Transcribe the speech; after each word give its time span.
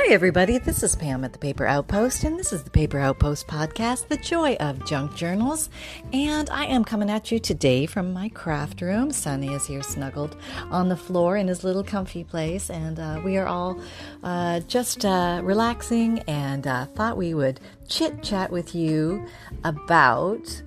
Hi, 0.00 0.12
everybody. 0.14 0.58
This 0.58 0.84
is 0.84 0.94
Pam 0.94 1.24
at 1.24 1.32
the 1.32 1.40
Paper 1.40 1.66
Outpost, 1.66 2.22
and 2.22 2.38
this 2.38 2.52
is 2.52 2.62
the 2.62 2.70
Paper 2.70 3.00
Outpost 3.00 3.48
podcast, 3.48 4.06
The 4.06 4.16
Joy 4.16 4.54
of 4.60 4.86
Junk 4.86 5.16
Journals. 5.16 5.70
And 6.12 6.48
I 6.50 6.66
am 6.66 6.84
coming 6.84 7.10
at 7.10 7.32
you 7.32 7.40
today 7.40 7.84
from 7.84 8.12
my 8.12 8.28
craft 8.28 8.80
room. 8.80 9.10
Sonny 9.10 9.52
is 9.52 9.66
here 9.66 9.82
snuggled 9.82 10.36
on 10.70 10.88
the 10.88 10.96
floor 10.96 11.36
in 11.36 11.48
his 11.48 11.64
little 11.64 11.82
comfy 11.82 12.22
place, 12.22 12.70
and 12.70 13.00
uh, 13.00 13.20
we 13.24 13.38
are 13.38 13.48
all 13.48 13.82
uh, 14.22 14.60
just 14.60 15.04
uh, 15.04 15.40
relaxing 15.42 16.20
and 16.28 16.68
uh, 16.68 16.86
thought 16.86 17.16
we 17.16 17.34
would 17.34 17.58
chit 17.88 18.22
chat 18.22 18.52
with 18.52 18.76
you 18.76 19.26
about. 19.64 20.62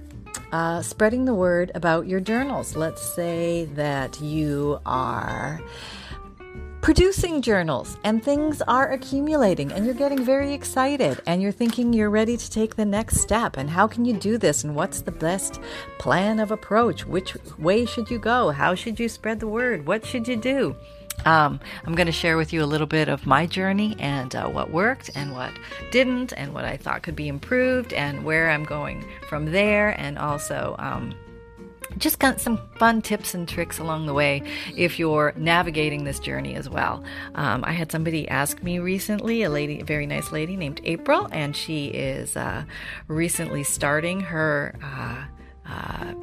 Uh, 0.51 0.81
spreading 0.81 1.23
the 1.23 1.33
word 1.33 1.71
about 1.75 2.07
your 2.07 2.19
journals. 2.19 2.75
Let's 2.75 3.01
say 3.15 3.69
that 3.75 4.19
you 4.19 4.81
are 4.85 5.61
producing 6.81 7.43
journals 7.43 7.99
and 8.03 8.23
things 8.23 8.61
are 8.63 8.91
accumulating 8.91 9.71
and 9.71 9.85
you're 9.85 9.93
getting 9.93 10.23
very 10.23 10.51
excited 10.53 11.21
and 11.27 11.39
you're 11.41 11.51
thinking 11.51 11.93
you're 11.93 12.09
ready 12.09 12.35
to 12.35 12.49
take 12.49 12.75
the 12.75 12.85
next 12.85 13.17
step 13.21 13.55
and 13.55 13.69
how 13.69 13.87
can 13.87 14.03
you 14.03 14.13
do 14.13 14.37
this 14.37 14.63
and 14.63 14.75
what's 14.75 15.01
the 15.01 15.11
best 15.11 15.61
plan 15.99 16.39
of 16.39 16.49
approach? 16.49 17.05
Which 17.05 17.37
way 17.59 17.85
should 17.85 18.09
you 18.09 18.17
go? 18.17 18.49
How 18.49 18.73
should 18.73 18.99
you 18.99 19.09
spread 19.09 19.39
the 19.39 19.47
word? 19.47 19.85
What 19.85 20.03
should 20.05 20.27
you 20.27 20.35
do? 20.35 20.75
Um, 21.25 21.59
I'm 21.85 21.93
going 21.93 22.07
to 22.07 22.11
share 22.11 22.35
with 22.35 22.51
you 22.51 22.63
a 22.63 22.65
little 22.65 22.87
bit 22.87 23.07
of 23.07 23.27
my 23.27 23.45
journey 23.45 23.95
and 23.99 24.35
uh, 24.35 24.47
what 24.47 24.71
worked 24.71 25.11
and 25.13 25.33
what 25.33 25.51
didn't, 25.91 26.33
and 26.33 26.51
what 26.51 26.65
I 26.65 26.77
thought 26.77 27.03
could 27.03 27.15
be 27.15 27.27
improved, 27.27 27.93
and 27.93 28.25
where 28.25 28.49
I'm 28.49 28.63
going 28.63 29.05
from 29.29 29.51
there, 29.51 29.89
and 30.01 30.17
also 30.17 30.75
um, 30.79 31.13
just 31.97 32.19
got 32.19 32.39
some 32.39 32.59
fun 32.77 33.01
tips 33.01 33.33
and 33.33 33.47
tricks 33.47 33.79
along 33.79 34.05
the 34.05 34.13
way 34.13 34.43
if 34.75 34.99
you're 34.99 35.33
navigating 35.35 36.03
this 36.03 36.19
journey 36.19 36.55
as 36.55 36.69
well. 36.69 37.03
Um, 37.35 37.63
I 37.63 37.71
had 37.71 37.91
somebody 37.91 38.27
ask 38.27 38.61
me 38.63 38.79
recently, 38.79 39.43
a 39.43 39.49
lady, 39.49 39.81
a 39.81 39.85
very 39.85 40.05
nice 40.05 40.31
lady 40.31 40.55
named 40.55 40.81
April, 40.83 41.27
and 41.31 41.55
she 41.55 41.87
is 41.87 42.35
uh, 42.35 42.63
recently 43.07 43.63
starting 43.63 44.21
her. 44.21 44.75
Uh, 44.81 45.25
uh, 45.65 46.13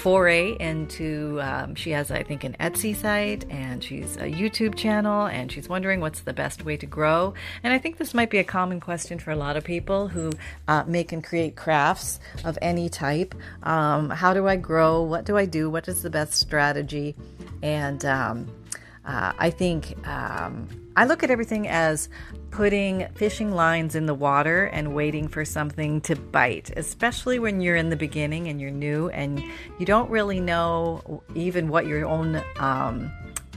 foray 0.00 0.56
into 0.58 1.38
um, 1.42 1.74
she 1.74 1.90
has 1.90 2.10
i 2.10 2.22
think 2.22 2.42
an 2.42 2.56
etsy 2.58 2.96
site 2.96 3.44
and 3.50 3.84
she's 3.84 4.16
a 4.16 4.20
youtube 4.20 4.74
channel 4.74 5.26
and 5.26 5.52
she's 5.52 5.68
wondering 5.68 6.00
what's 6.00 6.20
the 6.20 6.32
best 6.32 6.64
way 6.64 6.74
to 6.74 6.86
grow. 6.86 7.34
And 7.62 7.72
i 7.72 7.78
think 7.78 7.98
this 7.98 8.14
might 8.14 8.30
be 8.30 8.38
a 8.38 8.44
common 8.44 8.80
question 8.80 9.18
for 9.18 9.30
a 9.30 9.36
lot 9.36 9.58
of 9.58 9.64
people 9.64 10.08
who 10.08 10.32
uh, 10.68 10.84
make 10.86 11.12
and 11.12 11.22
create 11.22 11.54
crafts 11.54 12.18
of 12.44 12.58
any 12.62 12.88
type. 12.88 13.34
Um, 13.62 14.08
how 14.08 14.32
do 14.32 14.48
i 14.48 14.56
grow? 14.56 15.02
What 15.02 15.26
do 15.26 15.36
i 15.36 15.44
do? 15.44 15.68
What 15.68 15.86
is 15.86 16.02
the 16.02 16.10
best 16.10 16.32
strategy? 16.32 17.14
And 17.62 18.02
um, 18.06 18.48
uh, 19.04 19.32
I 19.38 19.50
think 19.50 19.96
um, 20.06 20.68
I 20.96 21.06
look 21.06 21.22
at 21.22 21.30
everything 21.30 21.66
as 21.66 22.08
putting 22.50 23.08
fishing 23.14 23.52
lines 23.52 23.94
in 23.94 24.06
the 24.06 24.14
water 24.14 24.64
and 24.66 24.94
waiting 24.94 25.28
for 25.28 25.44
something 25.44 26.00
to 26.02 26.16
bite, 26.16 26.70
especially 26.76 27.38
when 27.38 27.60
you're 27.60 27.76
in 27.76 27.90
the 27.90 27.96
beginning 27.96 28.48
and 28.48 28.60
you're 28.60 28.70
new 28.70 29.08
and 29.10 29.42
you 29.78 29.86
don't 29.86 30.10
really 30.10 30.40
know 30.40 31.22
even 31.34 31.68
what 31.68 31.86
your 31.86 32.06
own 32.06 32.42
um, 32.58 33.10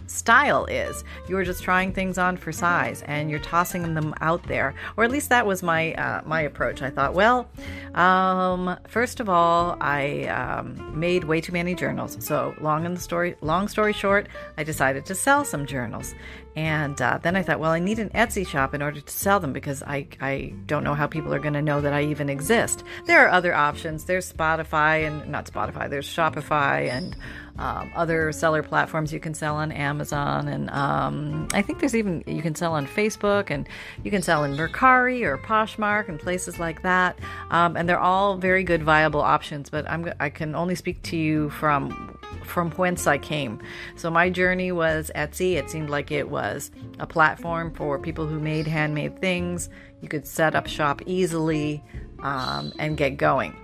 style 0.08 0.66
is. 0.66 1.03
You're 1.28 1.44
just 1.44 1.64
trying 1.64 1.94
things 1.94 2.18
on 2.18 2.38
for 2.38 2.52
size 2.52 3.03
and 3.03 3.30
you're 3.30 3.40
tossing 3.40 3.94
them 3.94 4.14
out 4.22 4.44
there. 4.47 4.74
Or 4.97 5.03
at 5.03 5.12
least 5.12 5.30
that 5.30 5.46
was 5.46 5.64
my 5.64 5.94
uh, 5.94 6.22
my 6.25 6.41
approach. 6.41 6.81
I 6.81 6.90
thought, 6.90 7.14
well, 7.14 7.50
um, 7.96 8.78
first 8.88 9.19
of 9.19 9.30
all, 9.30 9.78
I 9.80 10.25
um, 10.25 11.00
made 11.00 11.24
way 11.24 11.41
too 11.41 11.53
many 11.53 11.75
journals. 11.75 12.18
So 12.19 12.56
long 12.62 12.86
in 12.86 12.94
the 12.94 13.00
story, 13.00 13.36
long 13.41 13.68
story 13.68 13.94
short, 13.94 14.28
I 14.58 14.64
decided 14.64 15.06
to 15.06 15.16
sell 15.16 15.46
some 15.46 15.66
journals. 15.66 16.14
And 16.56 17.02
uh, 17.02 17.19
then 17.22 17.36
I 17.36 17.41
thought, 17.41 17.59
well, 17.59 17.72
I 17.72 17.80
need 17.80 18.00
an 18.00 18.09
Etsy 18.09 18.46
shop 18.46 18.74
in 18.74 18.81
order 18.81 19.02
to 19.02 19.12
sell 19.12 19.40
them 19.40 19.53
because 19.53 19.81
I, 19.84 20.08
I 20.22 20.53
don't 20.68 20.84
know 20.84 20.94
how 20.94 21.08
people 21.08 21.34
are 21.34 21.40
going 21.40 21.56
to 21.56 21.62
know 21.62 21.81
that 21.81 21.94
I 21.94 22.03
even 22.03 22.30
exist. 22.30 22.84
There 23.06 23.25
are 23.25 23.30
other 23.30 23.53
options. 23.56 24.06
There's 24.06 24.31
Spotify 24.31 25.08
and 25.08 25.28
not 25.30 25.46
Spotify, 25.46 25.90
there's 25.90 26.08
Shopify 26.08 26.90
and 26.90 27.16
um, 27.58 27.91
other 27.96 28.31
seller 28.31 28.64
platforms 28.64 29.14
you 29.14 29.19
can 29.19 29.34
sell 29.34 29.56
on 29.56 29.72
Amazon, 29.72 30.47
and 30.47 30.72
um, 30.72 31.47
I 31.53 31.62
think 31.62 31.80
there's 31.80 31.96
even 31.96 32.24
you 32.25 32.41
can 32.41 32.56
sell 32.56 32.74
on 32.74 32.88
Facebook, 32.88 33.52
and 33.52 33.70
you 34.03 34.09
can 34.09 34.24
sell 34.24 34.44
in 34.44 34.56
Mercari 34.56 35.22
or 35.22 35.38
Poshmark 35.38 36.09
and 36.09 36.20
places 36.20 36.58
like 36.59 36.81
that. 36.81 37.20
Um, 37.52 37.78
and 37.78 37.88
they're 37.88 38.00
all 38.00 38.38
very 38.38 38.64
good, 38.64 38.81
viable 38.81 39.22
options. 39.22 39.70
But 39.70 39.88
I'm 39.90 40.12
I 40.20 40.30
can 40.30 40.56
only 40.56 40.74
speak 40.74 41.03
to 41.03 41.18
you 41.18 41.52
from 41.52 42.18
from 42.43 42.71
whence 42.71 43.07
I 43.07 43.17
came. 43.17 43.59
So 43.95 44.09
my 44.09 44.29
journey 44.29 44.71
was 44.71 45.11
Etsy. 45.15 45.53
It 45.53 45.69
seemed 45.69 45.89
like 45.89 46.11
it 46.11 46.29
was 46.29 46.71
a 46.99 47.07
platform 47.07 47.73
for 47.73 47.99
people 47.99 48.27
who 48.27 48.39
made 48.39 48.67
handmade 48.67 49.19
things. 49.19 49.69
You 50.01 50.09
could 50.09 50.27
set 50.27 50.55
up 50.55 50.67
shop 50.67 51.01
easily 51.05 51.83
um, 52.19 52.71
and 52.79 52.97
get 52.97 53.17
going. 53.17 53.55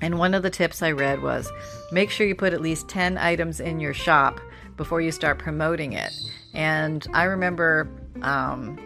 And 0.00 0.18
one 0.18 0.34
of 0.34 0.42
the 0.42 0.50
tips 0.50 0.82
I 0.82 0.90
read 0.90 1.22
was 1.22 1.50
make 1.90 2.10
sure 2.10 2.26
you 2.26 2.34
put 2.34 2.52
at 2.52 2.60
least 2.60 2.88
10 2.88 3.16
items 3.16 3.60
in 3.60 3.80
your 3.80 3.94
shop 3.94 4.40
before 4.76 5.00
you 5.00 5.12
start 5.12 5.38
promoting 5.38 5.92
it. 5.92 6.12
And 6.52 7.06
I 7.14 7.24
remember, 7.24 7.88
um, 8.22 8.78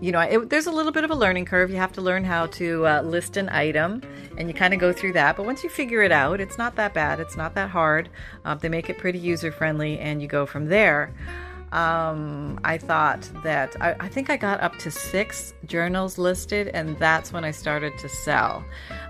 you 0.00 0.12
know, 0.12 0.20
it, 0.20 0.50
there's 0.50 0.66
a 0.66 0.70
little 0.70 0.92
bit 0.92 1.04
of 1.04 1.10
a 1.10 1.14
learning 1.14 1.44
curve. 1.44 1.70
You 1.70 1.76
have 1.76 1.92
to 1.92 2.00
learn 2.00 2.24
how 2.24 2.46
to 2.46 2.86
uh, 2.86 3.02
list 3.02 3.36
an 3.36 3.48
item 3.48 4.02
and 4.36 4.48
you 4.48 4.54
kind 4.54 4.72
of 4.72 4.80
go 4.80 4.92
through 4.92 5.14
that. 5.14 5.36
But 5.36 5.46
once 5.46 5.64
you 5.64 5.70
figure 5.70 6.02
it 6.02 6.12
out, 6.12 6.40
it's 6.40 6.58
not 6.58 6.76
that 6.76 6.94
bad, 6.94 7.20
it's 7.20 7.36
not 7.36 7.54
that 7.54 7.70
hard. 7.70 8.08
Um, 8.44 8.58
they 8.58 8.68
make 8.68 8.88
it 8.88 8.98
pretty 8.98 9.18
user 9.18 9.50
friendly 9.50 9.98
and 9.98 10.22
you 10.22 10.28
go 10.28 10.46
from 10.46 10.66
there 10.66 11.12
um, 11.72 12.58
I 12.64 12.78
thought 12.78 13.28
that 13.42 13.76
I, 13.80 13.94
I, 14.00 14.08
think 14.08 14.30
I 14.30 14.36
got 14.36 14.60
up 14.62 14.76
to 14.78 14.90
six 14.90 15.52
journals 15.66 16.16
listed, 16.16 16.68
and 16.68 16.98
that's 16.98 17.32
when 17.32 17.44
I 17.44 17.50
started 17.50 17.98
to 17.98 18.08
sell. 18.08 18.64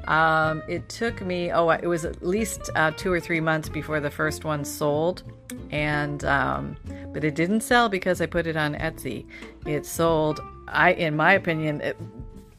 Um, 0.08 0.62
it 0.68 0.88
took 0.88 1.24
me, 1.24 1.52
oh, 1.52 1.70
it 1.70 1.86
was 1.86 2.04
at 2.04 2.24
least 2.26 2.70
uh, 2.74 2.90
two 2.92 3.12
or 3.12 3.20
three 3.20 3.40
months 3.40 3.68
before 3.68 4.00
the 4.00 4.10
first 4.10 4.44
one 4.44 4.64
sold, 4.64 5.22
and 5.70 6.24
um, 6.24 6.76
but 7.12 7.22
it 7.22 7.36
didn't 7.36 7.60
sell 7.60 7.88
because 7.88 8.20
I 8.20 8.26
put 8.26 8.46
it 8.46 8.56
on 8.56 8.74
Etsy. 8.74 9.26
It 9.64 9.86
sold, 9.86 10.40
I, 10.72 10.92
in 10.92 11.16
my 11.16 11.32
opinion, 11.32 11.80
it, 11.80 11.96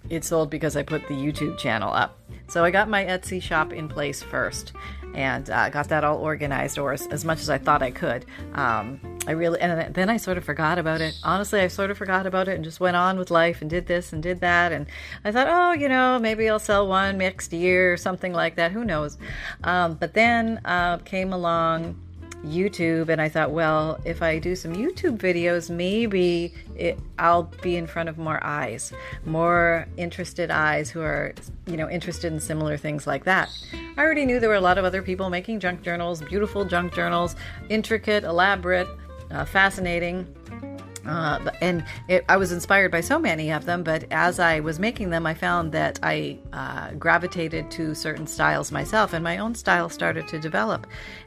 it 0.09 0.23
sold 0.23 0.49
because 0.49 0.75
I 0.75 0.83
put 0.83 1.07
the 1.07 1.13
YouTube 1.13 1.57
channel 1.57 1.91
up. 1.93 2.17
So 2.47 2.63
I 2.63 2.71
got 2.71 2.89
my 2.89 3.05
Etsy 3.05 3.41
shop 3.41 3.73
in 3.73 3.87
place 3.87 4.23
first 4.23 4.73
and 5.13 5.49
uh, 5.49 5.69
got 5.69 5.89
that 5.89 6.03
all 6.03 6.17
organized, 6.17 6.77
or 6.77 6.93
as, 6.93 7.07
as, 7.07 7.25
much 7.25 7.39
as 7.39 7.49
I 7.49 7.57
thought 7.57 7.81
I 7.81 7.91
could. 7.91 8.25
Um, 8.53 8.99
I 9.27 9.31
really, 9.31 9.59
and 9.59 9.93
then 9.93 10.09
I 10.09 10.17
sort 10.17 10.37
of 10.37 10.43
forgot 10.43 10.77
about 10.77 11.01
it. 11.01 11.15
Honestly, 11.23 11.61
I 11.61 11.67
sort 11.67 11.91
of 11.91 11.97
forgot 11.97 12.25
about 12.25 12.47
it 12.47 12.55
and 12.55 12.63
just 12.63 12.79
went 12.79 12.95
on 12.95 13.17
with 13.17 13.31
life 13.31 13.61
and 13.61 13.69
did 13.69 13.87
this 13.87 14.13
and 14.13 14.21
did 14.21 14.41
that. 14.41 14.71
And 14.71 14.87
I 15.23 15.31
thought, 15.31 15.47
oh, 15.49 15.73
you 15.73 15.89
know, 15.89 16.19
maybe 16.19 16.49
I'll 16.49 16.59
sell 16.59 16.87
one 16.87 17.17
next 17.17 17.53
year 17.53 17.93
or 17.93 17.97
something 17.97 18.33
like 18.33 18.55
that. 18.55 18.71
Who 18.71 18.83
knows? 18.83 19.17
Um, 19.63 19.95
but 19.95 20.13
then 20.13 20.61
uh, 20.65 20.97
came 20.99 21.33
along 21.33 21.99
YouTube, 22.45 23.09
and 23.09 23.21
I 23.21 23.29
thought, 23.29 23.51
well, 23.51 23.99
if 24.05 24.21
I 24.21 24.39
do 24.39 24.55
some 24.55 24.73
YouTube 24.73 25.17
videos, 25.17 25.69
maybe 25.69 26.53
it, 26.75 26.99
I'll 27.17 27.43
be 27.61 27.75
in 27.75 27.87
front 27.87 28.09
of 28.09 28.17
more 28.17 28.39
eyes, 28.43 28.93
more 29.25 29.87
interested 29.97 30.49
eyes 30.49 30.89
who 30.89 31.01
are, 31.01 31.33
you 31.67 31.77
know, 31.77 31.89
interested 31.89 32.31
in 32.31 32.39
similar 32.39 32.77
things 32.77 33.05
like 33.05 33.25
that. 33.25 33.49
I 33.97 34.01
already 34.01 34.25
knew 34.25 34.39
there 34.39 34.49
were 34.49 34.55
a 34.55 34.61
lot 34.61 34.77
of 34.77 34.85
other 34.85 35.01
people 35.01 35.29
making 35.29 35.59
junk 35.59 35.81
journals, 35.81 36.21
beautiful 36.21 36.65
junk 36.65 36.93
journals, 36.93 37.35
intricate, 37.69 38.23
elaborate, 38.23 38.87
uh, 39.31 39.45
fascinating. 39.45 40.27
Uh, 41.09 41.49
and 41.61 41.83
it, 42.07 42.23
I 42.29 42.37
was 42.37 42.51
inspired 42.51 42.91
by 42.91 43.01
so 43.01 43.17
many 43.17 43.51
of 43.51 43.65
them, 43.65 43.83
but 43.83 44.05
as 44.11 44.39
I 44.39 44.59
was 44.59 44.79
making 44.79 45.09
them, 45.09 45.25
I 45.25 45.33
found 45.33 45.71
that 45.71 45.99
I 46.03 46.37
uh, 46.53 46.91
gravitated 46.91 47.71
to 47.71 47.95
certain 47.95 48.27
styles 48.27 48.71
myself, 48.71 49.13
and 49.13 49.23
my 49.23 49.39
own 49.39 49.55
style 49.55 49.89
started 49.89 50.27
to 50.27 50.39
develop. 50.39 50.85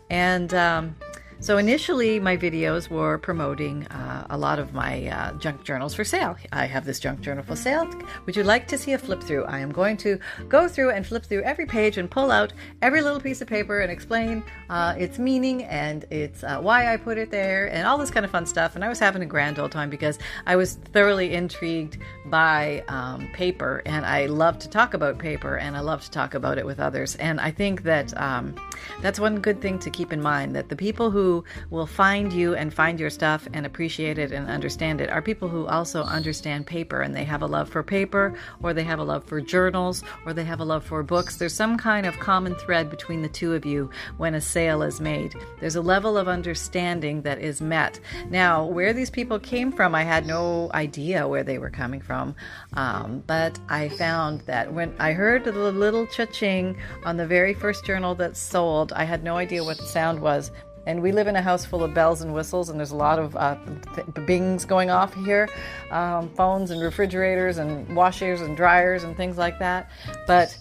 And 0.08 0.54
um, 0.54 0.96
So 1.42 1.58
initially, 1.58 2.20
my 2.20 2.36
videos 2.36 2.88
were 2.88 3.18
promoting 3.18 3.84
uh, 3.88 4.28
a 4.30 4.38
lot 4.38 4.60
of 4.60 4.72
my 4.74 5.08
uh, 5.08 5.32
junk 5.38 5.64
journals 5.64 5.92
for 5.92 6.04
sale. 6.04 6.36
I 6.52 6.66
have 6.66 6.84
this 6.84 7.00
junk 7.00 7.20
journal 7.20 7.42
for 7.42 7.56
sale. 7.56 7.90
Would 8.26 8.36
you 8.36 8.44
like 8.44 8.68
to 8.68 8.78
see 8.78 8.92
a 8.92 8.98
flip 8.98 9.20
through? 9.20 9.46
I 9.46 9.58
am 9.58 9.72
going 9.72 9.96
to 9.96 10.20
go 10.48 10.68
through 10.68 10.90
and 10.90 11.04
flip 11.04 11.24
through 11.24 11.42
every 11.42 11.66
page 11.66 11.98
and 11.98 12.08
pull 12.08 12.30
out 12.30 12.52
every 12.80 13.02
little 13.02 13.18
piece 13.18 13.40
of 13.40 13.48
paper 13.48 13.80
and 13.80 13.90
explain 13.90 14.44
uh, 14.70 14.94
its 14.96 15.18
meaning 15.18 15.64
and 15.64 16.04
its 16.10 16.44
uh, 16.44 16.60
why 16.60 16.94
I 16.94 16.96
put 16.96 17.18
it 17.18 17.32
there 17.32 17.66
and 17.72 17.88
all 17.88 17.98
this 17.98 18.12
kind 18.12 18.24
of 18.24 18.30
fun 18.30 18.46
stuff. 18.46 18.76
And 18.76 18.84
I 18.84 18.88
was 18.88 19.00
having 19.00 19.22
a 19.22 19.26
grand 19.26 19.58
old 19.58 19.72
time 19.72 19.90
because 19.90 20.20
I 20.46 20.54
was 20.54 20.74
thoroughly 20.74 21.34
intrigued 21.34 21.98
by 22.26 22.84
um, 22.86 23.28
paper 23.32 23.82
and 23.84 24.06
I 24.06 24.26
love 24.26 24.60
to 24.60 24.68
talk 24.68 24.94
about 24.94 25.18
paper 25.18 25.56
and 25.56 25.76
I 25.76 25.80
love 25.80 26.04
to 26.04 26.10
talk 26.12 26.34
about 26.34 26.56
it 26.56 26.64
with 26.64 26.78
others. 26.78 27.16
And 27.16 27.40
I 27.40 27.50
think 27.50 27.82
that 27.82 28.16
um, 28.16 28.54
that's 29.00 29.18
one 29.18 29.40
good 29.40 29.60
thing 29.60 29.80
to 29.80 29.90
keep 29.90 30.12
in 30.12 30.22
mind 30.22 30.54
that 30.54 30.68
the 30.68 30.76
people 30.76 31.10
who 31.10 31.31
will 31.70 31.86
find 31.86 32.32
you 32.32 32.54
and 32.54 32.72
find 32.72 33.00
your 33.00 33.10
stuff 33.10 33.48
and 33.52 33.64
appreciate 33.64 34.18
it 34.18 34.32
and 34.32 34.48
understand 34.48 35.00
it 35.00 35.10
are 35.10 35.22
people 35.22 35.48
who 35.48 35.66
also 35.66 36.02
understand 36.02 36.66
paper 36.66 37.02
and 37.02 37.14
they 37.14 37.24
have 37.24 37.42
a 37.42 37.46
love 37.46 37.68
for 37.68 37.82
paper 37.82 38.34
or 38.62 38.72
they 38.74 38.84
have 38.84 38.98
a 38.98 39.04
love 39.04 39.24
for 39.24 39.40
journals 39.40 40.02
or 40.26 40.32
they 40.32 40.44
have 40.44 40.60
a 40.60 40.64
love 40.64 40.84
for 40.84 41.02
books. 41.02 41.36
There's 41.36 41.54
some 41.54 41.76
kind 41.76 42.06
of 42.06 42.18
common 42.18 42.54
thread 42.56 42.90
between 42.90 43.22
the 43.22 43.28
two 43.28 43.54
of 43.54 43.64
you 43.64 43.90
when 44.16 44.34
a 44.34 44.40
sale 44.40 44.82
is 44.82 45.00
made. 45.00 45.34
There's 45.60 45.76
a 45.76 45.80
level 45.80 46.16
of 46.18 46.28
understanding 46.28 47.22
that 47.22 47.38
is 47.38 47.60
met. 47.60 48.00
Now, 48.30 48.64
where 48.64 48.92
these 48.92 49.10
people 49.10 49.38
came 49.38 49.72
from, 49.72 49.94
I 49.94 50.02
had 50.02 50.26
no 50.26 50.70
idea 50.74 51.28
where 51.28 51.44
they 51.44 51.58
were 51.58 51.70
coming 51.70 52.00
from, 52.00 52.34
um, 52.74 53.22
but 53.26 53.58
I 53.68 53.88
found 53.88 54.42
that 54.42 54.72
when 54.72 54.94
I 54.98 55.12
heard 55.12 55.44
the 55.44 55.52
little 55.52 56.06
cha-ching 56.06 56.76
on 57.04 57.16
the 57.16 57.26
very 57.26 57.54
first 57.54 57.84
journal 57.84 58.14
that 58.16 58.36
sold, 58.36 58.92
I 58.92 59.04
had 59.04 59.22
no 59.22 59.36
idea 59.36 59.64
what 59.64 59.78
the 59.78 59.86
sound 59.86 60.20
was 60.20 60.50
and 60.86 61.00
we 61.02 61.12
live 61.12 61.26
in 61.26 61.36
a 61.36 61.42
house 61.42 61.64
full 61.64 61.84
of 61.84 61.94
bells 61.94 62.22
and 62.22 62.34
whistles, 62.34 62.68
and 62.68 62.78
there's 62.78 62.90
a 62.90 62.96
lot 62.96 63.18
of 63.18 63.36
uh, 63.36 63.56
th- 63.94 64.26
bings 64.26 64.64
going 64.64 64.90
off 64.90 65.14
here 65.14 65.48
um, 65.90 66.28
phones 66.30 66.70
and 66.70 66.80
refrigerators 66.80 67.58
and 67.58 67.94
washers 67.94 68.40
and 68.40 68.56
dryers 68.56 69.04
and 69.04 69.16
things 69.16 69.38
like 69.38 69.58
that. 69.58 69.90
But 70.26 70.56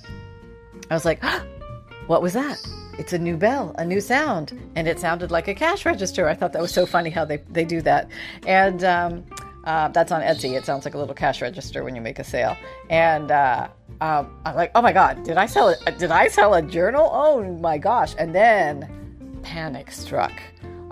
I 0.89 0.93
was 0.93 1.05
like, 1.05 1.23
what 2.07 2.21
was 2.21 2.33
that? 2.33 2.61
It's 2.99 3.13
a 3.13 3.19
new 3.19 3.37
bell, 3.37 3.73
a 3.77 3.85
new 3.85 4.01
sound. 4.01 4.59
And 4.75 4.87
it 4.87 4.99
sounded 4.99 5.31
like 5.31 5.47
a 5.47 5.55
cash 5.55 5.85
register. 5.85 6.27
I 6.27 6.35
thought 6.35 6.53
that 6.53 6.61
was 6.61 6.73
so 6.73 6.85
funny 6.85 7.09
how 7.09 7.25
they, 7.25 7.37
they 7.49 7.65
do 7.65 7.81
that. 7.81 8.09
And 8.45 8.83
um, 8.83 9.25
uh, 9.63 9.87
that's 9.87 10.11
on 10.11 10.21
Etsy. 10.21 10.53
It 10.53 10.65
sounds 10.65 10.85
like 10.85 10.93
a 10.93 10.97
little 10.97 11.15
cash 11.15 11.41
register 11.41 11.83
when 11.83 11.95
you 11.95 12.01
make 12.01 12.19
a 12.19 12.23
sale. 12.23 12.55
And 12.89 13.31
uh, 13.31 13.69
um, 14.01 14.37
I'm 14.45 14.55
like, 14.55 14.71
oh 14.75 14.81
my 14.81 14.93
God, 14.93 15.23
did 15.23 15.37
I 15.37 15.45
sell 15.45 15.69
it? 15.69 15.79
Did 15.97 16.11
I 16.11 16.27
sell 16.27 16.53
a 16.53 16.61
journal? 16.61 17.09
Oh 17.11 17.43
my 17.57 17.77
gosh. 17.77 18.13
And 18.19 18.35
then 18.35 19.00
panic 19.43 19.91
struck. 19.91 20.33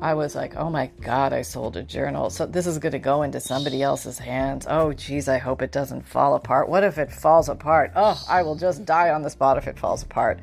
I 0.01 0.13
was 0.13 0.33
like, 0.33 0.55
oh 0.55 0.69
my 0.69 0.89
God, 1.01 1.33
I 1.33 1.41
sold 1.41 1.75
a 1.75 1.83
journal. 1.83 2.29
So 2.29 2.45
this 2.45 2.65
is 2.65 2.77
going 2.77 2.93
to 2.93 2.99
go 2.99 3.23
into 3.23 3.41
somebody 3.41 3.83
else's 3.83 4.17
hands. 4.17 4.65
Oh, 4.69 4.93
geez, 4.93 5.27
I 5.27 5.37
hope 5.39 5.61
it 5.61 5.73
doesn't 5.73 6.07
fall 6.07 6.35
apart. 6.35 6.69
What 6.69 6.85
if 6.85 6.97
it 6.97 7.11
falls 7.11 7.49
apart? 7.49 7.91
Oh, 7.97 8.21
I 8.29 8.41
will 8.43 8.55
just 8.55 8.85
die 8.85 9.09
on 9.09 9.23
the 9.23 9.29
spot 9.29 9.57
if 9.57 9.67
it 9.67 9.77
falls 9.77 10.01
apart. 10.01 10.39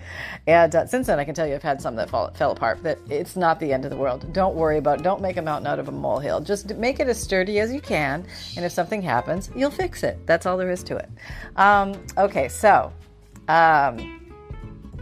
And 0.46 0.74
uh, 0.76 0.86
since 0.86 1.06
then, 1.06 1.18
I 1.18 1.24
can 1.24 1.34
tell 1.34 1.46
you 1.46 1.54
I've 1.54 1.62
had 1.62 1.80
some 1.80 1.96
that 1.96 2.10
fall, 2.10 2.30
fell 2.34 2.52
apart, 2.52 2.80
but 2.82 2.98
it's 3.08 3.34
not 3.34 3.58
the 3.58 3.72
end 3.72 3.86
of 3.86 3.90
the 3.90 3.96
world. 3.96 4.30
Don't 4.34 4.56
worry 4.56 4.76
about 4.76 5.00
it. 5.00 5.04
Don't 5.04 5.22
make 5.22 5.38
a 5.38 5.42
mountain 5.42 5.66
out 5.66 5.78
of 5.78 5.88
a 5.88 5.92
molehill. 5.92 6.42
Just 6.42 6.74
make 6.76 7.00
it 7.00 7.08
as 7.08 7.18
sturdy 7.18 7.58
as 7.60 7.72
you 7.72 7.80
can. 7.80 8.26
And 8.56 8.64
if 8.64 8.72
something 8.72 9.00
happens, 9.00 9.50
you'll 9.56 9.70
fix 9.70 10.02
it. 10.02 10.18
That's 10.26 10.44
all 10.44 10.58
there 10.58 10.70
is 10.70 10.82
to 10.84 10.96
it. 10.96 11.08
Um, 11.56 11.94
okay, 12.18 12.48
so. 12.48 12.92
Um, 13.48 14.15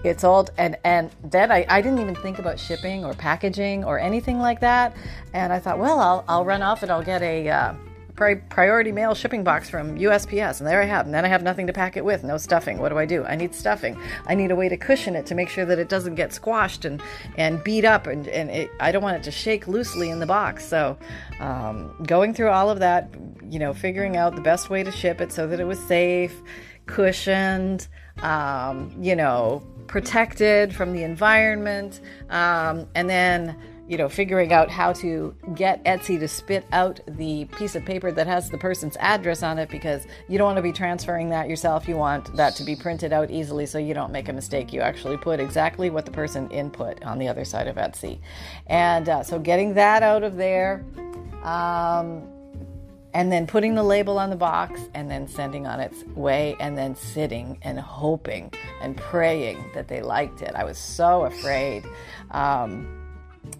it's 0.04 0.24
old 0.24 0.50
and 0.58 0.76
and 0.84 1.10
then 1.22 1.50
I, 1.50 1.64
I 1.68 1.80
didn't 1.80 1.98
even 1.98 2.14
think 2.16 2.38
about 2.38 2.60
shipping 2.60 3.04
or 3.04 3.14
packaging 3.14 3.84
or 3.84 3.98
anything 3.98 4.38
like 4.38 4.60
that. 4.60 4.96
And 5.32 5.52
i 5.52 5.58
thought 5.58 5.78
well 5.78 5.98
i'll, 6.00 6.24
I'll 6.28 6.44
run 6.44 6.62
off 6.62 6.82
and 6.82 6.92
i'll 6.92 7.02
get 7.02 7.22
a 7.22 7.48
uh, 7.48 7.74
priority 8.14 8.92
mail 8.92 9.12
shipping 9.12 9.42
box 9.42 9.68
from 9.68 9.98
usps 9.98 10.60
and 10.60 10.68
there 10.68 10.80
i 10.80 10.84
have 10.84 11.04
and 11.04 11.12
then 11.12 11.24
i 11.24 11.28
have 11.28 11.42
nothing 11.42 11.66
to 11.66 11.72
pack 11.72 11.96
it 11.96 12.04
with. 12.04 12.22
No 12.22 12.36
stuffing. 12.36 12.78
What 12.78 12.90
do 12.90 12.98
i 12.98 13.06
do? 13.06 13.24
I 13.24 13.34
need 13.34 13.54
stuffing. 13.54 13.98
I 14.26 14.34
need 14.34 14.50
a 14.50 14.56
way 14.56 14.68
to 14.68 14.76
cushion 14.76 15.16
it 15.16 15.26
to 15.26 15.34
make 15.34 15.48
sure 15.48 15.64
that 15.64 15.78
it 15.78 15.88
doesn't 15.88 16.14
get 16.14 16.32
squashed 16.32 16.84
and 16.84 17.02
and 17.36 17.62
beat 17.64 17.84
up 17.84 18.06
and, 18.06 18.28
and 18.28 18.50
it, 18.50 18.70
i 18.80 18.92
don't 18.92 19.02
want 19.02 19.16
it 19.16 19.22
to 19.24 19.30
shake 19.30 19.66
loosely 19.66 20.10
in 20.10 20.20
the 20.20 20.26
box. 20.26 20.64
So 20.66 20.96
um, 21.40 21.94
going 22.06 22.34
through 22.34 22.50
all 22.50 22.70
of 22.70 22.78
that 22.80 23.08
you 23.50 23.58
know 23.58 23.72
figuring 23.72 24.16
out 24.16 24.34
the 24.34 24.42
best 24.42 24.70
way 24.70 24.82
to 24.82 24.92
ship 24.92 25.20
it 25.20 25.32
so 25.32 25.46
that 25.46 25.60
it 25.60 25.64
was 25.64 25.78
safe 25.80 26.34
cushioned 26.86 27.88
um, 28.22 28.94
you 29.00 29.16
know 29.16 29.62
protected 29.86 30.74
from 30.74 30.92
the 30.92 31.02
environment, 31.02 32.00
um, 32.30 32.86
and 32.94 33.08
then 33.08 33.56
you 33.86 33.98
know 33.98 34.08
figuring 34.08 34.52
out 34.52 34.70
how 34.70 34.92
to 34.94 35.34
get 35.54 35.84
Etsy 35.84 36.18
to 36.18 36.26
spit 36.26 36.64
out 36.72 37.00
the 37.06 37.44
piece 37.56 37.74
of 37.76 37.84
paper 37.84 38.10
that 38.12 38.26
has 38.26 38.50
the 38.50 38.58
person's 38.58 38.96
address 38.98 39.42
on 39.42 39.58
it 39.58 39.68
because 39.68 40.06
you 40.28 40.38
don't 40.38 40.46
want 40.46 40.56
to 40.56 40.62
be 40.62 40.72
transferring 40.72 41.28
that 41.30 41.48
yourself. 41.48 41.86
You 41.86 41.96
want 41.96 42.34
that 42.36 42.54
to 42.56 42.64
be 42.64 42.76
printed 42.76 43.12
out 43.12 43.30
easily 43.30 43.66
so 43.66 43.78
you 43.78 43.94
don't 43.94 44.12
make 44.12 44.28
a 44.28 44.32
mistake. 44.32 44.72
You 44.72 44.80
actually 44.80 45.16
put 45.16 45.40
exactly 45.40 45.90
what 45.90 46.06
the 46.06 46.12
person 46.12 46.50
input 46.50 47.02
on 47.04 47.18
the 47.18 47.28
other 47.28 47.44
side 47.44 47.68
of 47.68 47.76
Etsy, 47.76 48.20
and 48.66 49.08
uh, 49.08 49.22
so 49.22 49.38
getting 49.38 49.74
that 49.74 50.02
out 50.02 50.22
of 50.22 50.36
there. 50.36 50.84
Um, 51.42 52.33
and 53.14 53.30
then 53.30 53.46
putting 53.46 53.74
the 53.74 53.82
label 53.82 54.18
on 54.18 54.28
the 54.28 54.36
box 54.36 54.80
and 54.92 55.10
then 55.10 55.26
sending 55.28 55.66
on 55.66 55.80
its 55.80 56.04
way 56.16 56.56
and 56.60 56.76
then 56.76 56.94
sitting 56.96 57.56
and 57.62 57.78
hoping 57.78 58.52
and 58.82 58.96
praying 58.96 59.64
that 59.74 59.88
they 59.88 60.02
liked 60.02 60.42
it. 60.42 60.52
I 60.54 60.64
was 60.64 60.76
so 60.76 61.24
afraid. 61.24 61.84
Um, 62.32 63.00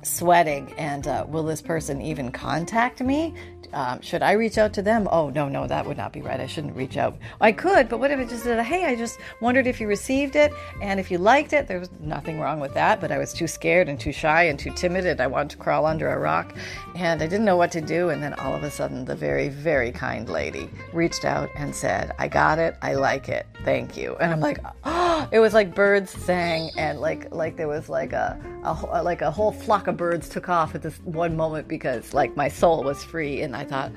sweating 0.03 0.73
and 0.79 1.07
uh, 1.07 1.25
will 1.29 1.43
this 1.43 1.61
person 1.61 2.01
even 2.01 2.33
contact 2.33 3.03
me 3.03 3.35
um, 3.75 4.01
should 4.01 4.23
I 4.23 4.33
reach 4.33 4.57
out 4.57 4.73
to 4.75 4.83
them? 4.83 5.09
Oh, 5.11 5.31
no, 5.31 5.49
no, 5.49 5.67
that 5.67 5.85
would 5.85 5.97
not 5.97 6.13
be 6.13 6.23
right. 6.23 6.41
I 6.41 6.47
shouldn't 6.47 6.77
reach 6.77 6.97
out. 6.97 7.17
I 7.41 7.53
could, 7.53 7.89
but 7.89 7.99
what 7.99 8.11
if 8.11 8.19
it 8.21 8.29
just 8.29 8.45
said, 8.45 8.65
hey, 8.65 8.85
I 8.85 8.95
just 8.95 9.19
wondered 9.41 9.67
if 9.67 9.81
you 9.81 9.87
received 9.87 10.37
it 10.37 10.53
and 10.81 11.01
if 11.01 11.11
you 11.11 11.19
liked 11.19 11.53
it? 11.53 11.67
There 11.67 11.81
was 11.81 11.91
nothing 12.01 12.41
wrong 12.41 12.61
with 12.61 12.73
that, 12.75 13.01
but 13.01 13.11
I 13.11 13.19
was 13.19 13.33
too 13.33 13.47
scared 13.47 13.89
and 13.89 13.99
too 13.99 14.13
shy 14.13 14.45
and 14.45 14.59
too 14.59 14.71
timid 14.71 15.07
and 15.07 15.21
I 15.21 15.27
wanted 15.27 15.51
to 15.51 15.57
crawl 15.57 15.87
under 15.87 16.09
a 16.09 16.19
rock 16.19 16.55
and 16.95 17.21
I 17.23 17.27
didn't 17.27 17.45
know 17.45 17.57
what 17.57 17.73
to 17.73 17.81
do. 17.81 18.11
And 18.11 18.23
then 18.23 18.35
all 18.35 18.55
of 18.55 18.63
a 18.63 18.71
sudden, 18.71 19.05
the 19.05 19.17
very, 19.17 19.49
very 19.49 19.91
kind 19.91 20.29
lady 20.29 20.71
reached 20.93 21.25
out 21.25 21.51
and 21.57 21.75
said, 21.75 22.13
I 22.19 22.29
got 22.29 22.59
it. 22.59 22.77
I 22.81 22.95
like 22.95 23.29
it. 23.29 23.47
Thank 23.65 23.97
you. 23.97 24.17
And 24.21 24.33
I'm 24.33 24.41
like, 24.41 24.59
oh, 24.85 25.04
it 25.33 25.41
was 25.41 25.55
like 25.55 25.75
birds 25.75 26.11
sang 26.11 26.71
and 26.77 27.01
like, 27.01 27.33
like 27.35 27.57
there 27.57 27.69
was 27.69 27.89
like 27.89 28.13
a, 28.13 28.39
a 28.65 29.03
like 29.03 29.23
a 29.23 29.31
whole 29.31 29.53
flock 29.53 29.87
of 29.87 29.97
birds 29.97 30.29
took 30.29 30.49
off 30.49 30.75
at 30.75 30.83
this 30.83 30.97
one 31.05 31.37
moment 31.37 31.69
because 31.69 32.15
like 32.15 32.37
my 32.37 32.49
soul 32.49 32.83
was 32.83 33.03
free 33.05 33.43
and 33.43 33.55
I 33.55 33.65
thought, 33.65 33.93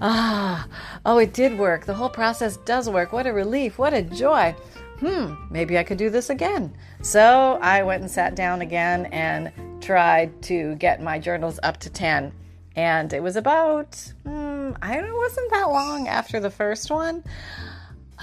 ah, 0.00 0.66
oh, 1.04 1.18
it 1.18 1.32
did 1.32 1.58
work. 1.58 1.86
The 1.86 1.94
whole 1.94 2.10
process 2.10 2.56
does 2.58 2.88
work. 2.88 3.12
What 3.12 3.26
a 3.26 3.32
relief. 3.32 3.78
What 3.78 3.94
a 3.94 4.02
joy. 4.02 4.54
Hmm, 5.00 5.34
maybe 5.50 5.78
I 5.78 5.84
could 5.84 5.98
do 5.98 6.10
this 6.10 6.28
again. 6.28 6.74
So 7.02 7.58
I 7.62 7.84
went 7.84 8.02
and 8.02 8.10
sat 8.10 8.34
down 8.34 8.62
again 8.62 9.06
and 9.06 9.52
tried 9.80 10.42
to 10.42 10.74
get 10.76 11.00
my 11.00 11.18
journals 11.18 11.60
up 11.62 11.78
to 11.78 11.90
10. 11.90 12.32
And 12.74 13.12
it 13.12 13.22
was 13.22 13.36
about, 13.36 13.94
hmm, 14.24 14.72
I 14.82 14.94
don't 14.94 15.04
know, 15.04 15.14
it 15.14 15.18
wasn't 15.18 15.50
that 15.50 15.68
long 15.70 16.08
after 16.08 16.40
the 16.40 16.50
first 16.50 16.90
one. 16.90 17.22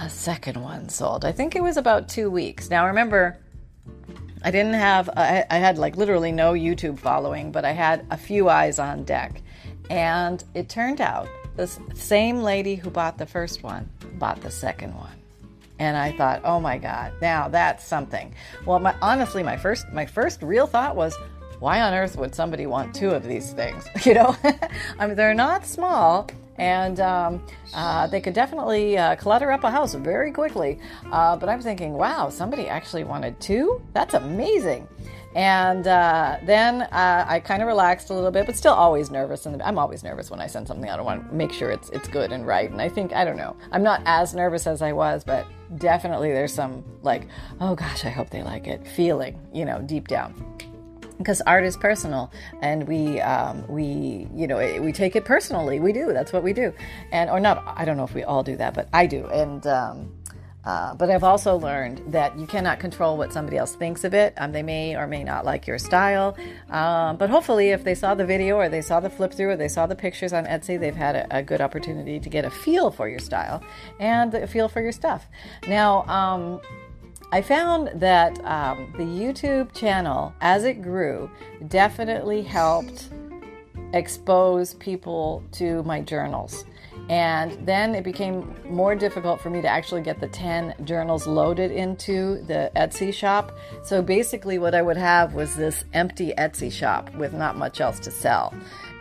A 0.00 0.10
second 0.10 0.62
one 0.62 0.88
sold. 0.88 1.24
I 1.24 1.32
think 1.32 1.56
it 1.56 1.62
was 1.62 1.76
about 1.76 2.08
two 2.08 2.30
weeks. 2.30 2.68
Now 2.68 2.86
remember, 2.86 3.38
I 4.42 4.50
didn't 4.50 4.74
have, 4.74 5.08
I, 5.16 5.44
I 5.50 5.56
had 5.56 5.78
like 5.78 5.96
literally 5.96 6.32
no 6.32 6.52
YouTube 6.52 6.98
following, 6.98 7.50
but 7.50 7.64
I 7.64 7.72
had 7.72 8.06
a 8.10 8.16
few 8.16 8.48
eyes 8.48 8.78
on 8.78 9.04
deck. 9.04 9.40
And 9.88 10.42
it 10.54 10.68
turned 10.68 11.00
out 11.00 11.28
this 11.56 11.80
same 11.94 12.42
lady 12.42 12.74
who 12.74 12.90
bought 12.90 13.16
the 13.18 13.26
first 13.26 13.62
one 13.62 13.88
bought 14.18 14.40
the 14.40 14.50
second 14.50 14.94
one. 14.94 15.12
And 15.78 15.96
I 15.96 16.12
thought, 16.12 16.40
oh 16.44 16.58
my 16.58 16.78
God, 16.78 17.12
now 17.20 17.48
that's 17.48 17.84
something. 17.84 18.34
Well, 18.64 18.78
my, 18.78 18.94
honestly, 19.02 19.42
my 19.42 19.56
first 19.56 19.90
my 19.92 20.06
first 20.06 20.42
real 20.42 20.66
thought 20.66 20.96
was, 20.96 21.16
why 21.58 21.80
on 21.80 21.94
earth 21.94 22.16
would 22.16 22.34
somebody 22.34 22.66
want 22.66 22.94
two 22.94 23.10
of 23.10 23.24
these 23.24 23.52
things? 23.52 23.84
You 24.06 24.14
know, 24.14 24.36
I 24.98 25.06
mean, 25.06 25.16
they're 25.16 25.34
not 25.34 25.66
small, 25.66 26.28
and 26.58 27.00
um, 27.00 27.42
uh, 27.74 28.06
they 28.06 28.20
could 28.20 28.34
definitely 28.34 28.96
uh, 28.96 29.16
clutter 29.16 29.50
up 29.52 29.64
a 29.64 29.70
house 29.70 29.94
very 29.94 30.32
quickly. 30.32 30.78
Uh, 31.10 31.36
but 31.36 31.48
I'm 31.48 31.60
thinking, 31.60 31.94
wow, 31.94 32.30
somebody 32.30 32.68
actually 32.68 33.04
wanted 33.04 33.38
two? 33.40 33.82
That's 33.92 34.14
amazing. 34.14 34.88
And 35.34 35.86
uh, 35.86 36.38
then 36.44 36.82
uh, 36.82 37.26
I 37.28 37.40
kind 37.40 37.60
of 37.60 37.68
relaxed 37.68 38.08
a 38.08 38.14
little 38.14 38.30
bit, 38.30 38.46
but 38.46 38.56
still 38.56 38.72
always 38.72 39.10
nervous. 39.10 39.44
And 39.44 39.62
I'm 39.62 39.78
always 39.78 40.02
nervous 40.02 40.30
when 40.30 40.40
I 40.40 40.46
send 40.46 40.66
something 40.66 40.88
out. 40.88 40.98
I 40.98 41.02
want 41.02 41.28
to 41.28 41.34
make 41.34 41.52
sure 41.52 41.70
it's 41.70 41.90
it's 41.90 42.08
good 42.08 42.32
and 42.32 42.46
right. 42.46 42.70
And 42.70 42.80
I 42.80 42.88
think 42.88 43.12
I 43.12 43.22
don't 43.22 43.36
know. 43.36 43.54
I'm 43.70 43.82
not 43.82 44.00
as 44.06 44.34
nervous 44.34 44.66
as 44.66 44.80
I 44.80 44.92
was, 44.92 45.24
but 45.24 45.46
definitely 45.76 46.32
there's 46.32 46.54
some 46.54 46.82
like, 47.02 47.28
oh 47.60 47.74
gosh, 47.74 48.06
I 48.06 48.08
hope 48.08 48.30
they 48.30 48.42
like 48.42 48.66
it 48.66 48.86
feeling, 48.86 49.38
you 49.52 49.66
know, 49.66 49.82
deep 49.82 50.08
down 50.08 50.34
because 51.18 51.40
art 51.42 51.64
is 51.64 51.76
personal 51.76 52.30
and 52.60 52.86
we 52.86 53.20
um, 53.20 53.66
we 53.68 54.28
you 54.34 54.46
know 54.46 54.56
we 54.80 54.92
take 54.92 55.16
it 55.16 55.24
personally 55.24 55.80
we 55.80 55.92
do 55.92 56.12
that's 56.12 56.32
what 56.32 56.42
we 56.42 56.52
do 56.52 56.72
and 57.12 57.30
or 57.30 57.40
not 57.40 57.62
i 57.76 57.84
don't 57.84 57.96
know 57.96 58.04
if 58.04 58.14
we 58.14 58.22
all 58.22 58.42
do 58.42 58.56
that 58.56 58.74
but 58.74 58.88
i 58.92 59.06
do 59.06 59.26
and 59.26 59.66
um, 59.66 60.12
uh, 60.66 60.92
but 60.94 61.08
I've 61.10 61.22
also 61.22 61.56
learned 61.56 62.02
that 62.08 62.36
you 62.36 62.46
cannot 62.46 62.80
control 62.80 63.16
what 63.16 63.32
somebody 63.32 63.56
else 63.56 63.76
thinks 63.76 64.02
of 64.02 64.14
it. 64.14 64.34
Um, 64.36 64.50
they 64.50 64.64
may 64.64 64.96
or 64.96 65.06
may 65.06 65.22
not 65.22 65.44
like 65.44 65.66
your 65.66 65.78
style. 65.78 66.36
Um, 66.70 67.16
but 67.16 67.30
hopefully, 67.30 67.70
if 67.70 67.84
they 67.84 67.94
saw 67.94 68.16
the 68.16 68.26
video 68.26 68.56
or 68.56 68.68
they 68.68 68.82
saw 68.82 68.98
the 68.98 69.08
flip 69.08 69.32
through 69.32 69.50
or 69.50 69.56
they 69.56 69.68
saw 69.68 69.86
the 69.86 69.94
pictures 69.94 70.32
on 70.32 70.44
Etsy, 70.44 70.78
they've 70.78 70.96
had 70.96 71.14
a, 71.14 71.38
a 71.38 71.42
good 71.42 71.60
opportunity 71.60 72.18
to 72.18 72.28
get 72.28 72.44
a 72.44 72.50
feel 72.50 72.90
for 72.90 73.08
your 73.08 73.20
style 73.20 73.62
and 74.00 74.34
a 74.34 74.48
feel 74.48 74.68
for 74.68 74.82
your 74.82 74.90
stuff. 74.90 75.28
Now, 75.68 76.04
um, 76.06 76.60
I 77.32 77.42
found 77.42 78.00
that 78.00 78.42
um, 78.44 78.92
the 78.96 79.04
YouTube 79.04 79.72
channel, 79.74 80.32
as 80.40 80.64
it 80.64 80.80
grew, 80.82 81.30
definitely 81.68 82.42
helped 82.42 83.08
expose 83.92 84.74
people 84.74 85.42
to 85.52 85.82
my 85.82 86.00
journals. 86.00 86.64
And 87.08 87.66
then 87.66 87.94
it 87.94 88.02
became 88.02 88.54
more 88.68 88.96
difficult 88.96 89.40
for 89.40 89.48
me 89.50 89.62
to 89.62 89.68
actually 89.68 90.02
get 90.02 90.20
the 90.20 90.26
10 90.28 90.74
journals 90.84 91.26
loaded 91.26 91.70
into 91.70 92.42
the 92.46 92.70
Etsy 92.74 93.12
shop. 93.14 93.56
So 93.84 94.02
basically, 94.02 94.58
what 94.58 94.74
I 94.74 94.82
would 94.82 94.96
have 94.96 95.34
was 95.34 95.54
this 95.54 95.84
empty 95.92 96.32
Etsy 96.36 96.70
shop 96.70 97.14
with 97.14 97.32
not 97.32 97.56
much 97.56 97.80
else 97.80 98.00
to 98.00 98.10
sell. 98.10 98.52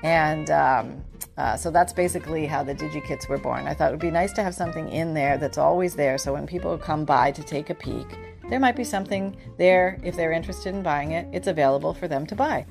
And 0.04 0.52
um, 0.52 1.04
uh, 1.38 1.58
so 1.58 1.70
that's 1.70 1.92
basically 1.92 2.46
how 2.46 2.64
the 2.64 2.74
DigiKits 2.74 3.28
were 3.28 3.38
born. 3.38 3.68
I 3.68 3.74
thought 3.74 3.90
it 3.90 3.92
would 3.92 4.00
be 4.00 4.12
nice 4.12 4.32
to 4.34 4.44
have 4.44 4.56
something 4.56 4.90
in 4.90 5.14
there 5.14 5.38
that's 5.38 5.58
always 5.58 5.96
there. 5.96 6.18
So 6.18 6.34
when 6.34 6.48
people 6.48 6.78
come 6.78 7.04
by 7.04 7.32
to 7.32 7.44
take 7.44 7.70
a 7.70 7.76
peek, 7.76 8.08
there 8.50 8.60
might 8.60 8.76
be 8.76 8.84
something 8.84 9.36
there 9.58 10.00
if 10.04 10.16
they're 10.16 10.32
interested 10.32 10.74
in 10.74 10.82
buying 10.82 11.12
it. 11.12 11.28
It's 11.34 11.48
available 11.48 11.94
for 11.94 12.08
them 12.08 12.26
to 12.28 12.36
buy. 12.36 12.66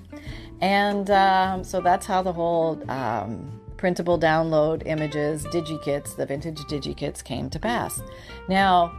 And 0.61 1.11
um, 1.11 1.64
so 1.64 1.80
that's 1.80 2.06
how 2.06 2.23
the 2.23 2.33
whole 2.33 2.83
um, 2.90 3.61
printable 3.76 4.18
download 4.18 4.83
images, 4.87 5.44
DigiKits, 5.47 6.16
the 6.16 6.25
vintage 6.25 6.59
DigiKits 6.61 7.23
came 7.23 7.50
to 7.50 7.59
pass. 7.59 8.00
Now, 8.49 8.94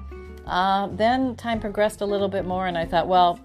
uh, 0.45 0.87
then 0.87 1.35
time 1.35 1.59
progressed 1.59 2.01
a 2.01 2.05
little 2.05 2.27
bit 2.27 2.45
more, 2.45 2.67
and 2.67 2.77
I 2.77 2.85
thought, 2.85 3.07
well, 3.07 3.39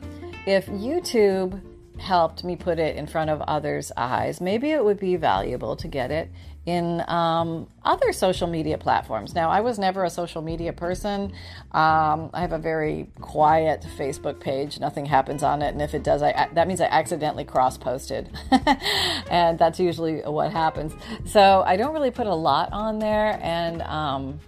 if 0.47 0.67
YouTube 0.67 1.63
helped 2.01 2.43
me 2.45 2.57
put 2.57 2.79
it 2.79 2.97
in 2.97 3.07
front 3.07 3.31
of 3.31 3.41
others' 3.43 3.93
eyes, 3.97 4.41
maybe 4.41 4.71
it 4.71 4.85
would 4.85 4.99
be 4.99 5.17
valuable 5.17 5.77
to 5.77 5.89
get 5.89 6.11
it 6.11 6.31
in 6.67 7.03
um, 7.09 7.67
other 7.85 8.13
social 8.13 8.47
media 8.47 8.77
platforms. 8.77 9.35
Now, 9.35 9.51
I 9.51 9.61
was 9.61 9.79
never 9.79 10.05
a 10.05 10.11
social 10.11 10.43
media 10.43 10.73
person. 10.73 11.33
Um, 11.73 12.31
I 12.35 12.41
have 12.41 12.53
a 12.53 12.59
very 12.59 13.09
quiet 13.21 13.87
Facebook 13.97 14.41
page. 14.41 14.79
Nothing 14.79 15.07
happens 15.07 15.43
on 15.43 15.63
it, 15.63 15.69
and 15.69 15.81
if 15.81 15.95
it 15.95 16.03
does, 16.03 16.23
I, 16.23 16.49
that 16.53 16.69
means 16.69 16.81
I 16.81 16.87
accidentally 16.87 17.45
cross-posted, 17.45 18.31
and 19.31 19.59
that's 19.59 19.81
usually 19.81 20.21
what 20.21 20.53
happens. 20.53 20.93
So 21.25 21.63
I 21.67 21.77
don't 21.77 21.95
really 21.95 22.11
put 22.11 22.27
a 22.27 22.35
lot 22.35 22.73
on 22.73 22.99
there, 22.99 23.39
and 23.43 23.83
um, 23.83 24.41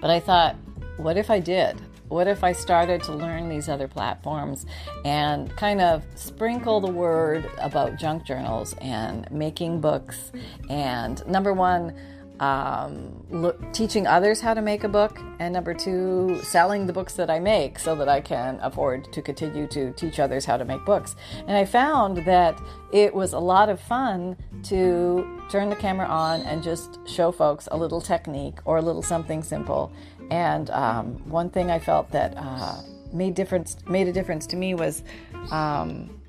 but 0.00 0.10
I 0.10 0.20
thought, 0.20 0.56
what 0.96 1.16
if 1.16 1.30
I 1.30 1.40
did? 1.40 1.80
What 2.08 2.28
if 2.28 2.44
I 2.44 2.52
started 2.52 3.02
to 3.04 3.12
learn 3.12 3.48
these 3.48 3.68
other 3.68 3.88
platforms 3.88 4.66
and 5.04 5.54
kind 5.56 5.80
of 5.80 6.04
sprinkle 6.14 6.80
the 6.80 6.90
word 6.90 7.50
about 7.58 7.96
junk 7.96 8.24
journals 8.24 8.74
and 8.80 9.30
making 9.30 9.80
books? 9.80 10.30
And 10.68 11.26
number 11.26 11.52
one, 11.52 11.94
um, 12.40 13.62
teaching 13.72 14.06
others 14.06 14.40
how 14.40 14.54
to 14.54 14.62
make 14.62 14.84
a 14.84 14.88
book, 14.88 15.20
and 15.38 15.54
number 15.54 15.72
two, 15.72 16.40
selling 16.42 16.86
the 16.86 16.92
books 16.92 17.14
that 17.14 17.30
I 17.30 17.38
make 17.38 17.78
so 17.78 17.94
that 17.94 18.08
I 18.08 18.20
can 18.20 18.58
afford 18.60 19.12
to 19.12 19.22
continue 19.22 19.66
to 19.68 19.92
teach 19.92 20.18
others 20.18 20.44
how 20.44 20.56
to 20.56 20.64
make 20.64 20.84
books. 20.84 21.14
And 21.46 21.56
I 21.56 21.64
found 21.64 22.18
that 22.26 22.60
it 22.92 23.14
was 23.14 23.32
a 23.32 23.38
lot 23.38 23.68
of 23.68 23.80
fun 23.80 24.36
to 24.64 25.40
turn 25.48 25.70
the 25.70 25.76
camera 25.76 26.06
on 26.06 26.40
and 26.42 26.62
just 26.62 26.98
show 27.06 27.30
folks 27.30 27.68
a 27.70 27.76
little 27.76 28.00
technique 28.00 28.58
or 28.64 28.78
a 28.78 28.82
little 28.82 29.02
something 29.02 29.42
simple 29.42 29.92
and 30.30 30.70
um, 30.70 31.06
one 31.28 31.50
thing 31.50 31.70
I 31.70 31.78
felt 31.78 32.10
that 32.12 32.34
uh, 32.36 32.80
made 33.12 33.34
difference 33.34 33.76
made 33.86 34.08
a 34.08 34.12
difference 34.12 34.46
to 34.48 34.56
me 34.56 34.74
was 34.74 35.02
um, 35.50 36.20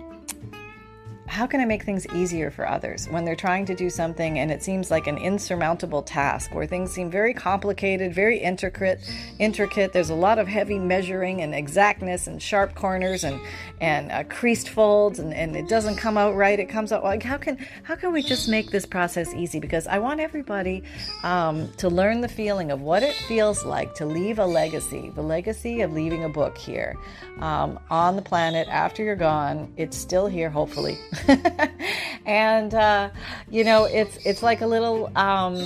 how 1.27 1.47
can 1.47 1.59
I 1.59 1.65
make 1.65 1.83
things 1.83 2.05
easier 2.13 2.51
for 2.51 2.67
others 2.67 3.07
when 3.09 3.25
they're 3.25 3.35
trying 3.35 3.65
to 3.65 3.75
do 3.75 3.89
something 3.89 4.39
and 4.39 4.51
it 4.51 4.61
seems 4.61 4.91
like 4.91 5.07
an 5.07 5.17
insurmountable 5.17 6.03
task 6.03 6.53
where 6.53 6.67
things 6.67 6.91
seem 6.91 7.09
very 7.09 7.33
complicated, 7.33 8.13
very 8.13 8.37
intricate, 8.37 8.99
intricate. 9.39 9.91
There's 9.91 10.11
a 10.11 10.15
lot 10.15 10.37
of 10.37 10.47
heavy 10.47 10.77
measuring 10.77 11.41
and 11.41 11.55
exactness 11.55 12.27
and 12.27 12.41
sharp 12.41 12.75
corners 12.75 13.23
and 13.23 13.39
and 13.81 14.11
uh, 14.11 14.23
creased 14.25 14.69
folds 14.69 15.19
and, 15.19 15.33
and 15.33 15.55
it 15.55 15.67
doesn't 15.67 15.95
come 15.95 16.17
out 16.17 16.35
right. 16.35 16.59
It 16.59 16.65
comes 16.65 16.91
out 16.91 17.03
like 17.03 17.23
how 17.23 17.37
can 17.37 17.57
how 17.83 17.95
can 17.95 18.13
we 18.13 18.21
just 18.21 18.47
make 18.47 18.69
this 18.69 18.85
process 18.85 19.33
easy? 19.33 19.59
Because 19.59 19.87
I 19.87 19.97
want 19.97 20.19
everybody 20.19 20.83
um, 21.23 21.71
to 21.77 21.89
learn 21.89 22.21
the 22.21 22.29
feeling 22.29 22.71
of 22.71 22.81
what 22.81 23.01
it 23.01 23.15
feels 23.27 23.65
like 23.65 23.95
to 23.95 24.05
leave 24.05 24.37
a 24.37 24.45
legacy, 24.45 25.11
the 25.15 25.23
legacy 25.23 25.81
of 25.81 25.91
leaving 25.91 26.23
a 26.23 26.29
book 26.29 26.57
here 26.57 26.95
um, 27.39 27.79
on 27.89 28.15
the 28.15 28.21
planet 28.21 28.67
after 28.69 29.03
you're 29.03 29.15
gone. 29.15 29.73
It's 29.75 29.97
still 29.97 30.27
here, 30.27 30.49
hopefully. 30.49 30.97
and 32.25 32.73
uh, 32.73 33.09
you 33.49 33.63
know, 33.63 33.85
it's 33.85 34.17
it's 34.25 34.43
like 34.43 34.61
a 34.61 34.67
little 34.67 35.11
um, 35.17 35.57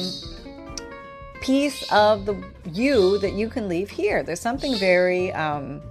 piece 1.41 1.89
of 1.91 2.25
the 2.25 2.41
you 2.71 3.17
that 3.19 3.33
you 3.33 3.49
can 3.49 3.67
leave 3.67 3.89
here. 3.89 4.23
There's 4.23 4.41
something 4.41 4.75
very 4.75 5.31
um, 5.33 5.81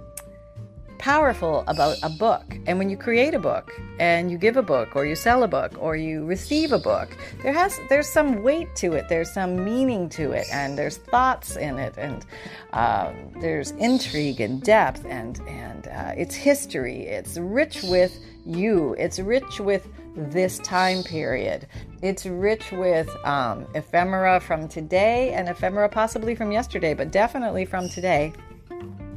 powerful 0.99 1.63
about 1.67 1.97
a 2.03 2.09
book. 2.09 2.43
And 2.67 2.77
when 2.77 2.89
you 2.89 2.97
create 2.97 3.33
a 3.33 3.39
book 3.39 3.71
and 3.99 4.29
you 4.29 4.37
give 4.37 4.57
a 4.57 4.61
book 4.61 4.95
or 4.95 5.05
you 5.05 5.15
sell 5.15 5.41
a 5.43 5.47
book 5.47 5.71
or 5.79 5.95
you 5.95 6.25
receive 6.25 6.71
a 6.71 6.77
book, 6.77 7.09
there 7.41 7.53
has 7.53 7.79
there's 7.89 8.07
some 8.07 8.43
weight 8.43 8.75
to 8.75 8.93
it. 8.93 9.05
There's 9.09 9.33
some 9.33 9.63
meaning 9.65 10.09
to 10.09 10.33
it, 10.33 10.45
and 10.51 10.77
there's 10.77 10.97
thoughts 10.97 11.55
in 11.55 11.79
it, 11.79 11.95
and 11.97 12.25
um, 12.73 13.15
there's 13.41 13.71
intrigue 13.71 14.41
and 14.41 14.61
depth, 14.61 15.03
and 15.05 15.41
and 15.47 15.87
uh, 15.87 16.13
it's 16.15 16.35
history. 16.35 17.07
It's 17.07 17.37
rich 17.37 17.81
with 17.83 18.19
you. 18.49 18.95
It's 18.97 19.19
rich 19.19 19.59
with 19.59 19.87
this 20.15 20.57
time 20.59 21.03
period. 21.03 21.67
It's 22.01 22.25
rich 22.25 22.71
with 22.71 23.09
um, 23.25 23.67
ephemera 23.75 24.39
from 24.39 24.67
today 24.67 25.31
and 25.33 25.47
ephemera 25.47 25.87
possibly 25.89 26.35
from 26.35 26.51
yesterday, 26.51 26.93
but 26.93 27.11
definitely 27.11 27.65
from 27.65 27.87
today. 27.89 28.33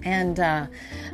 And 0.04 0.38
uh, 0.40 0.66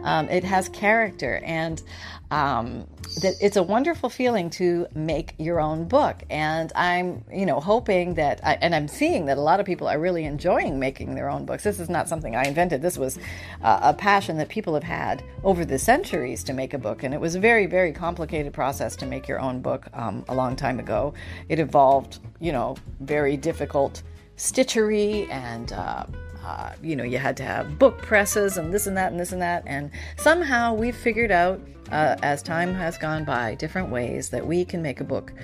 um, 0.03 0.29
it 0.29 0.45
has 0.45 0.69
character. 0.69 1.41
And 1.45 1.83
um, 2.31 2.87
that 3.23 3.35
it's 3.41 3.57
a 3.57 3.63
wonderful 3.63 4.11
feeling 4.11 4.51
to 4.51 4.87
make 4.95 5.35
your 5.39 5.61
own 5.61 5.85
book. 5.87 6.23
And 6.31 6.71
i'm 6.75 7.25
you 7.33 7.47
know 7.47 7.59
hoping 7.61 8.15
that 8.15 8.41
I, 8.45 8.59
and 8.61 8.75
i'm 8.75 8.87
seeing 8.87 9.27
that 9.27 9.39
a 9.39 9.41
lot 9.41 9.61
of 9.61 9.67
people 9.67 9.89
are 9.89 9.99
really 9.99 10.25
enjoying 10.25 10.79
making 10.79 11.15
their 11.15 11.31
own 11.31 11.47
books. 11.47 11.65
This 11.65 11.81
is 11.81 11.89
not 11.89 12.09
something 12.09 12.37
i 12.37 12.45
invented. 12.45 12.83
This 12.83 12.99
was 12.99 13.19
uh, 13.63 13.81
a 13.83 13.95
passion 13.95 14.37
that 14.39 14.49
people 14.49 14.75
have 14.75 14.83
had 14.83 15.25
over 15.43 15.65
the 15.65 15.79
centuries 15.79 16.45
to 16.45 16.53
make 16.53 16.75
a 16.75 16.79
book. 16.79 17.03
And 17.03 17.15
it 17.15 17.21
was 17.21 17.35
a 17.35 17.41
very 17.41 17.67
very 17.67 17.93
complicated 17.93 18.53
process 18.53 18.95
to 18.97 19.07
make 19.07 19.27
your 19.27 19.41
own 19.41 19.61
book 19.61 19.89
um, 19.95 20.25
a 20.29 20.35
long 20.35 20.55
time 20.55 20.79
ago. 20.79 21.15
It 21.49 21.59
involved 21.59 22.19
you 22.41 22.53
know 22.53 22.77
very 23.01 23.37
difficult 23.37 24.03
stitchery 24.37 25.29
and 25.31 25.73
uh, 25.73 26.05
uh, 26.49 26.73
you 26.83 26.97
know, 26.97 27.05
you 27.05 27.19
had 27.19 27.37
to 27.37 27.43
have 27.43 27.79
book 27.79 27.99
presses 27.99 28.57
and 28.57 28.73
this 28.73 28.87
and 28.87 28.97
that 28.97 29.11
and 29.11 29.21
this 29.21 29.33
and 29.33 29.43
that. 29.43 29.63
And 29.67 29.91
somehow 30.17 30.73
we've 30.73 30.97
figured 30.97 31.31
out, 31.31 31.61
uh, 31.93 32.17
as 32.23 32.43
time 32.43 32.73
has 32.73 32.97
gone 32.97 33.25
by, 33.25 33.55
different 33.55 33.91
ways 33.91 34.31
that 34.31 34.47
we 34.47 34.65
can 34.65 34.81
make 34.81 35.01
a 35.01 35.05
book 35.05 35.35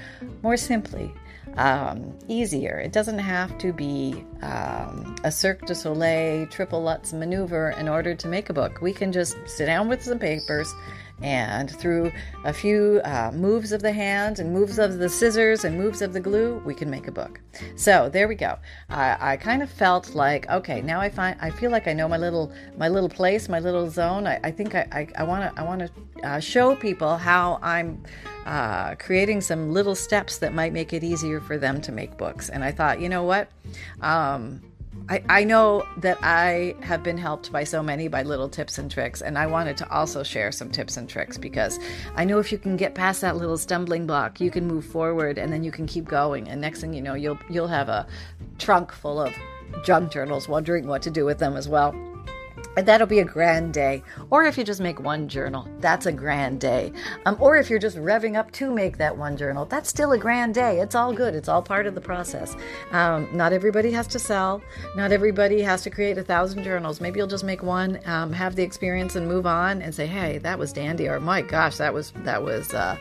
more 0.43 0.57
simply, 0.57 1.13
um, 1.59 2.17
easier. 2.29 2.79
It 2.79 2.93
doesn't 2.93 3.19
have 3.19 3.59
to 3.59 3.71
be 3.73 4.25
um, 4.41 5.15
a 5.25 5.31
Cirque 5.31 5.67
du 5.67 5.75
Soleil 5.75 6.47
triple 6.47 6.83
Lutz 6.83 7.13
maneuver 7.13 7.73
in 7.73 7.87
order 7.87 8.15
to 8.15 8.27
make 8.27 8.49
a 8.49 8.55
book. 8.55 8.81
We 8.81 8.95
can 8.95 9.13
just 9.13 9.37
sit 9.47 9.67
down 9.67 9.91
with 9.91 10.03
some 10.03 10.19
papers 10.19 10.73
and 11.23 11.71
through 11.71 12.13
a 12.45 12.53
few 12.53 13.01
uh, 13.05 13.31
moves 13.33 13.73
of 13.73 13.83
the 13.83 13.93
hand 13.93 14.39
and 14.41 14.53
moves 14.53 14.79
of 14.79 14.99
the 14.99 15.09
scissors 15.09 15.65
and 15.65 15.79
moves 15.79 16.03
of 16.03 16.13
the 16.13 16.21
glue, 16.21 16.61
we 16.65 16.75
can 16.75 16.91
make 16.91 17.07
a 17.07 17.13
book. 17.13 17.41
So 17.77 18.09
there 18.09 18.27
we 18.29 18.35
go. 18.35 18.59
I, 18.91 19.17
I 19.21 19.37
kind 19.37 19.63
of 19.63 19.71
felt 19.71 20.15
like, 20.15 20.49
okay, 20.51 20.83
now 20.83 21.01
I 21.01 21.09
find 21.09 21.37
I 21.41 21.51
feel 21.51 21.71
like 21.71 21.87
I 21.87 21.93
know 21.93 22.09
my 22.09 22.19
little 22.19 22.53
my 22.77 22.89
little 22.89 23.09
place, 23.09 23.49
my 23.49 23.61
little 23.61 23.89
zone. 23.89 24.27
I, 24.27 24.41
I 24.43 24.51
think 24.51 24.75
I 24.75 25.23
want 25.23 25.55
to 25.55 25.61
I 25.61 25.65
want 25.65 25.81
to 25.83 26.29
uh, 26.29 26.41
show 26.41 26.75
people 26.75 27.17
how 27.17 27.59
I'm 27.63 28.03
uh, 28.45 28.95
creating 28.97 29.41
some 29.41 29.73
little 29.73 29.95
steps 29.95 30.39
that 30.39 30.53
might 30.53 30.73
make 30.73 30.93
it 30.93 31.05
easier 31.05 31.41
for 31.41 31.57
them 31.59 31.81
to 31.83 31.93
make 31.93 32.17
books. 32.19 32.51
And 32.51 32.65
I 32.65 32.73
thought, 32.73 33.01
you 33.01 33.09
know 33.09 33.23
what? 33.23 33.49
Um, 34.01 34.63
I, 35.09 35.23
I 35.29 35.45
know 35.45 35.87
that 35.99 36.19
I 36.23 36.75
have 36.81 37.03
been 37.03 37.19
helped 37.19 37.53
by 37.53 37.65
so 37.65 37.83
many 37.83 38.09
by 38.09 38.23
little 38.23 38.49
tips 38.49 38.79
and 38.79 38.91
tricks, 38.91 39.21
and 39.21 39.37
I 39.37 39.47
wanted 39.47 39.77
to 39.79 39.91
also 39.91 40.23
share 40.23 40.51
some 40.51 40.71
tips 40.71 40.97
and 40.97 41.09
tricks 41.09 41.37
because 41.37 41.79
I 42.17 42.25
know 42.25 42.39
if 42.39 42.51
you 42.51 42.57
can 42.57 42.77
get 42.77 42.95
past 42.95 43.21
that 43.21 43.37
little 43.37 43.59
stumbling 43.59 44.07
block, 44.07 44.41
you 44.41 44.51
can 44.51 44.67
move 44.67 44.87
forward, 44.87 45.37
and 45.37 45.53
then 45.53 45.63
you 45.63 45.71
can 45.71 45.87
keep 45.87 46.07
going. 46.07 46.49
And 46.49 46.61
next 46.61 46.81
thing 46.81 46.95
you 46.95 47.03
know, 47.03 47.15
you'll 47.15 47.39
you'll 47.51 47.69
have 47.69 47.91
a 47.91 48.07
trunk 48.59 48.93
full 48.93 49.21
of 49.21 49.35
junk 49.85 50.13
turtles 50.13 50.49
wondering 50.49 50.87
what 50.87 51.03
to 51.03 51.11
do 51.11 51.25
with 51.25 51.39
them 51.39 51.57
as 51.57 51.69
well. 51.69 51.95
That'll 52.77 53.07
be 53.07 53.21
a 53.21 53.25
grand 53.25 53.73
day. 53.73 54.03
Or 54.31 54.45
if 54.45 54.59
you 54.59 54.65
just 54.65 54.81
make 54.81 55.01
one 55.01 55.29
journal, 55.29 55.69
that's 55.81 56.07
a 56.07 56.13
grand 56.13 56.61
day. 56.61 56.93
Um, 57.27 57.37
or 57.41 57.57
if 57.57 57.71
you're 57.71 57.79
just 57.79 57.97
revving 57.97 58.37
up 58.37 58.51
to 58.53 58.71
make 58.71 58.99
that 58.99 59.17
one 59.17 59.37
journal, 59.37 59.65
that's 59.65 59.89
still 59.89 60.13
a 60.13 60.19
grand 60.19 60.55
day. 60.55 60.81
It's 60.81 60.95
all 60.95 61.13
good. 61.13 61.35
It's 61.35 61.49
all 61.49 61.63
part 61.63 61.87
of 61.87 61.95
the 61.95 62.01
process. 62.01 62.57
Um, 62.91 63.29
not 63.33 63.53
everybody 63.53 63.93
has 63.93 64.07
to 64.09 64.19
sell. 64.19 64.63
Not 64.97 65.13
everybody 65.13 65.63
has 65.63 65.83
to 65.83 65.91
create 65.91 66.19
a 66.19 66.25
thousand 66.25 66.65
journals. 66.65 67.01
Maybe 67.01 67.19
you'll 67.19 67.29
just 67.29 67.45
make 67.45 67.63
one, 67.63 68.01
um, 68.07 68.33
have 68.33 68.57
the 68.57 68.63
experience, 68.63 69.17
and 69.17 69.29
move 69.29 69.47
on, 69.47 69.83
and 69.83 69.95
say, 69.95 70.07
"Hey, 70.07 70.39
that 70.39 70.59
was 70.59 70.73
dandy," 70.73 71.09
or 71.09 71.21
"My 71.21 71.43
gosh, 71.43 71.77
that 71.77 71.93
was 71.95 72.13
that 72.25 72.43
was 72.43 72.73
uh, 72.75 72.97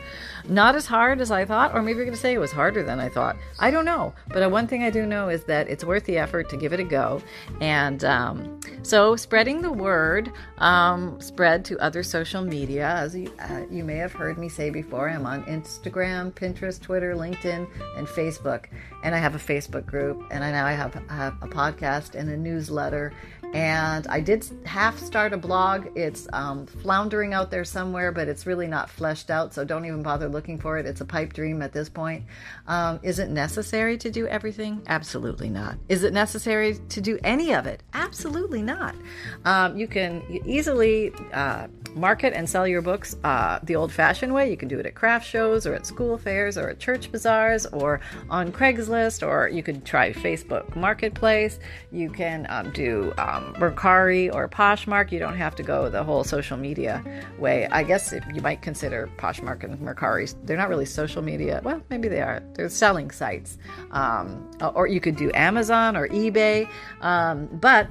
not 0.48 0.74
as 0.74 0.86
hard 0.86 1.20
as 1.20 1.30
I 1.30 1.44
thought," 1.44 1.74
or 1.74 1.82
maybe 1.82 1.96
you're 1.96 2.06
going 2.06 2.16
to 2.16 2.20
say 2.20 2.34
it 2.34 2.38
was 2.38 2.52
harder 2.52 2.82
than 2.82 3.00
I 3.00 3.08
thought. 3.08 3.36
I 3.58 3.70
don't 3.70 3.84
know, 3.84 4.14
but 4.28 4.42
uh, 4.42 4.48
one 4.48 4.66
thing 4.66 4.82
I 4.82 4.90
do 4.90 5.06
know 5.06 5.28
is 5.28 5.44
that 5.44 5.68
it's 5.68 5.84
worth 5.84 6.04
the 6.04 6.18
effort 6.18 6.48
to 6.50 6.56
give 6.56 6.72
it 6.72 6.80
a 6.80 6.84
go. 6.84 7.22
And 7.60 8.04
um, 8.04 8.60
so, 8.82 9.16
spreading 9.16 9.62
the 9.62 9.72
word 9.72 10.30
um, 10.58 11.20
spread 11.20 11.64
to 11.66 11.78
other 11.78 12.02
social 12.02 12.42
media. 12.42 12.86
As 12.86 13.14
you, 13.14 13.32
uh, 13.40 13.62
you 13.70 13.84
may 13.84 13.96
have 13.96 14.12
heard 14.12 14.38
me 14.38 14.48
say 14.48 14.70
before, 14.70 15.08
I'm 15.08 15.26
on 15.26 15.44
Instagram, 15.44 16.32
Pinterest, 16.32 16.80
Twitter, 16.80 17.14
LinkedIn, 17.14 17.66
and 17.96 18.06
Facebook. 18.06 18.66
And 19.02 19.14
I 19.14 19.18
have 19.18 19.34
a 19.34 19.38
Facebook 19.38 19.86
group, 19.86 20.22
and 20.30 20.42
I 20.42 20.50
now 20.50 20.66
I 20.66 20.72
have, 20.72 20.94
have 21.08 21.34
a 21.42 21.48
podcast 21.48 22.14
and 22.14 22.30
a 22.30 22.36
newsletter 22.36 23.12
and 23.54 24.08
I 24.08 24.20
did 24.20 24.44
half 24.66 24.98
start 24.98 25.32
a 25.32 25.36
blog. 25.36 25.86
It's 25.94 26.26
um, 26.32 26.66
floundering 26.66 27.32
out 27.32 27.52
there 27.52 27.64
somewhere, 27.64 28.10
but 28.10 28.26
it's 28.26 28.46
really 28.46 28.66
not 28.66 28.90
fleshed 28.90 29.30
out, 29.30 29.54
so 29.54 29.64
don't 29.64 29.84
even 29.84 30.02
bother 30.02 30.28
looking 30.28 30.58
for 30.58 30.76
it. 30.76 30.86
It's 30.86 31.00
a 31.00 31.04
pipe 31.04 31.32
dream 31.32 31.62
at 31.62 31.72
this 31.72 31.88
point. 31.88 32.24
Um, 32.66 32.98
is 33.04 33.20
it 33.20 33.30
necessary 33.30 33.96
to 33.98 34.10
do 34.10 34.26
everything? 34.26 34.82
Absolutely 34.88 35.50
not. 35.50 35.76
Is 35.88 36.02
it 36.02 36.12
necessary 36.12 36.78
to 36.88 37.00
do 37.00 37.16
any 37.22 37.54
of 37.54 37.66
it? 37.66 37.84
Absolutely 37.92 38.60
not. 38.60 38.96
Um, 39.44 39.78
you 39.78 39.86
can 39.86 40.22
easily 40.44 41.12
uh, 41.32 41.68
market 41.94 42.32
and 42.34 42.48
sell 42.48 42.66
your 42.66 42.82
books 42.82 43.16
uh, 43.24 43.60
the 43.62 43.76
old 43.76 43.92
fashioned 43.92 44.34
way. 44.34 44.50
You 44.50 44.56
can 44.56 44.68
do 44.68 44.78
it 44.80 44.86
at 44.86 44.94
craft 44.94 45.26
shows 45.26 45.66
or 45.66 45.74
at 45.74 45.86
school 45.86 46.18
fairs 46.18 46.58
or 46.58 46.70
at 46.70 46.80
church 46.80 47.12
bazaars 47.12 47.66
or 47.66 48.00
on 48.28 48.50
Craigslist, 48.52 49.26
or 49.26 49.48
you 49.48 49.62
could 49.62 49.84
try 49.84 50.12
Facebook 50.12 50.74
Marketplace. 50.74 51.58
You 51.92 52.10
can 52.10 52.46
um, 52.48 52.72
do 52.72 53.12
um, 53.44 53.54
Mercari 53.54 54.32
or 54.32 54.48
Poshmark. 54.48 55.12
You 55.12 55.18
don't 55.18 55.36
have 55.36 55.54
to 55.56 55.62
go 55.62 55.88
the 55.88 56.02
whole 56.02 56.24
social 56.24 56.56
media 56.56 57.02
way. 57.38 57.66
I 57.68 57.82
guess 57.82 58.12
if 58.12 58.24
you 58.34 58.40
might 58.40 58.62
consider 58.62 59.10
Poshmark 59.16 59.64
and 59.64 59.78
Mercari, 59.78 60.34
they're 60.44 60.56
not 60.56 60.68
really 60.68 60.86
social 60.86 61.22
media. 61.22 61.60
Well, 61.64 61.82
maybe 61.90 62.08
they 62.08 62.20
are. 62.20 62.42
They're 62.54 62.68
selling 62.68 63.10
sites. 63.10 63.58
Um, 63.90 64.50
or 64.74 64.86
you 64.86 65.00
could 65.00 65.16
do 65.16 65.30
Amazon 65.34 65.96
or 65.96 66.08
eBay. 66.08 66.68
Um, 67.00 67.48
but 67.52 67.88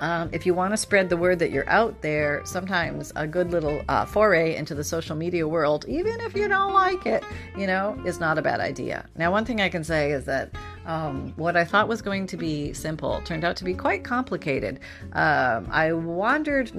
um, 0.00 0.30
if 0.32 0.46
you 0.46 0.54
want 0.54 0.72
to 0.72 0.76
spread 0.76 1.10
the 1.10 1.16
word 1.16 1.38
that 1.40 1.50
you're 1.50 1.68
out 1.68 2.00
there, 2.00 2.40
sometimes 2.44 3.12
a 3.16 3.26
good 3.26 3.50
little 3.50 3.82
uh, 3.88 4.06
foray 4.06 4.56
into 4.56 4.74
the 4.74 4.84
social 4.84 5.14
media 5.14 5.46
world, 5.46 5.84
even 5.88 6.20
if 6.20 6.34
you 6.34 6.48
don't 6.48 6.72
like 6.72 7.04
it, 7.06 7.22
you 7.56 7.66
know, 7.66 8.00
is 8.06 8.18
not 8.18 8.38
a 8.38 8.42
bad 8.42 8.60
idea. 8.60 9.06
Now, 9.16 9.30
one 9.30 9.44
thing 9.44 9.60
I 9.60 9.68
can 9.68 9.84
say 9.84 10.12
is 10.12 10.24
that 10.24 10.54
um, 10.90 11.32
what 11.36 11.56
I 11.56 11.64
thought 11.64 11.86
was 11.86 12.02
going 12.02 12.26
to 12.26 12.36
be 12.36 12.72
simple 12.72 13.20
turned 13.24 13.44
out 13.44 13.56
to 13.56 13.64
be 13.64 13.74
quite 13.74 14.02
complicated. 14.02 14.80
Um, 15.12 15.68
I 15.70 15.92
wandered. 15.92 16.72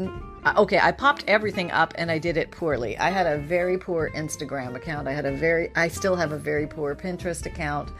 Uh, 0.43 0.53
okay, 0.57 0.79
I 0.79 0.91
popped 0.91 1.23
everything 1.27 1.71
up 1.71 1.93
and 1.95 2.11
I 2.11 2.17
did 2.17 2.35
it 2.35 2.51
poorly. 2.51 2.97
I 2.97 3.09
had 3.09 3.25
a 3.25 3.37
very 3.37 3.77
poor 3.77 4.11
Instagram 4.13 4.75
account. 4.75 5.07
I 5.07 5.13
had 5.13 5.25
a 5.25 5.31
very, 5.31 5.71
I 5.75 5.87
still 5.87 6.17
have 6.17 6.33
a 6.33 6.37
very 6.37 6.67
poor 6.67 6.93
Pinterest 6.93 7.45
account. 7.45 7.91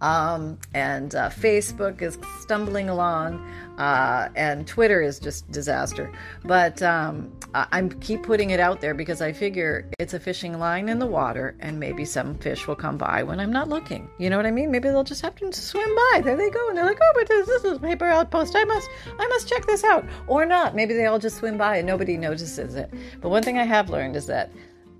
Um, 0.00 0.58
and 0.72 1.14
uh, 1.14 1.28
Facebook 1.28 2.00
is 2.00 2.18
stumbling 2.40 2.88
along, 2.88 3.46
uh, 3.76 4.30
and 4.34 4.66
Twitter 4.66 5.02
is 5.02 5.18
just 5.20 5.50
disaster. 5.52 6.10
But 6.42 6.82
um, 6.82 7.30
I 7.52 7.88
keep 8.00 8.22
putting 8.22 8.50
it 8.50 8.60
out 8.60 8.80
there 8.80 8.94
because 8.94 9.20
I 9.20 9.32
figure 9.32 9.90
it's 9.98 10.14
a 10.14 10.20
fishing 10.20 10.58
line 10.58 10.88
in 10.88 11.00
the 11.00 11.06
water, 11.06 11.56
and 11.60 11.80
maybe 11.80 12.04
some 12.04 12.36
fish 12.38 12.68
will 12.68 12.76
come 12.76 12.96
by 12.96 13.24
when 13.24 13.40
I'm 13.40 13.52
not 13.52 13.68
looking. 13.68 14.08
You 14.18 14.30
know 14.30 14.36
what 14.36 14.46
I 14.46 14.52
mean? 14.52 14.70
Maybe 14.70 14.88
they'll 14.88 15.02
just 15.02 15.22
happen 15.22 15.50
to 15.50 15.60
swim 15.60 15.88
by. 16.12 16.20
There 16.22 16.36
they 16.36 16.50
go, 16.50 16.68
and 16.68 16.78
they're 16.78 16.86
like, 16.86 16.98
"Oh, 17.02 17.12
but 17.14 17.28
this, 17.28 17.46
this 17.46 17.64
is 17.64 17.78
paper 17.78 18.06
outpost. 18.08 18.54
I 18.54 18.64
must, 18.64 18.88
I 19.18 19.26
must 19.26 19.48
check 19.48 19.66
this 19.66 19.82
out." 19.82 20.04
Or 20.28 20.46
not. 20.46 20.76
Maybe 20.76 20.94
they 20.94 21.06
all 21.06 21.18
just 21.18 21.38
swim 21.38 21.58
by 21.58 21.78
and 21.78 21.86
nobody 21.86 22.16
notices 22.16 22.76
it. 22.76 22.92
But 23.20 23.30
one 23.30 23.42
thing 23.42 23.58
I 23.58 23.64
have 23.64 23.90
learned 23.90 24.14
is 24.14 24.26
that 24.26 24.52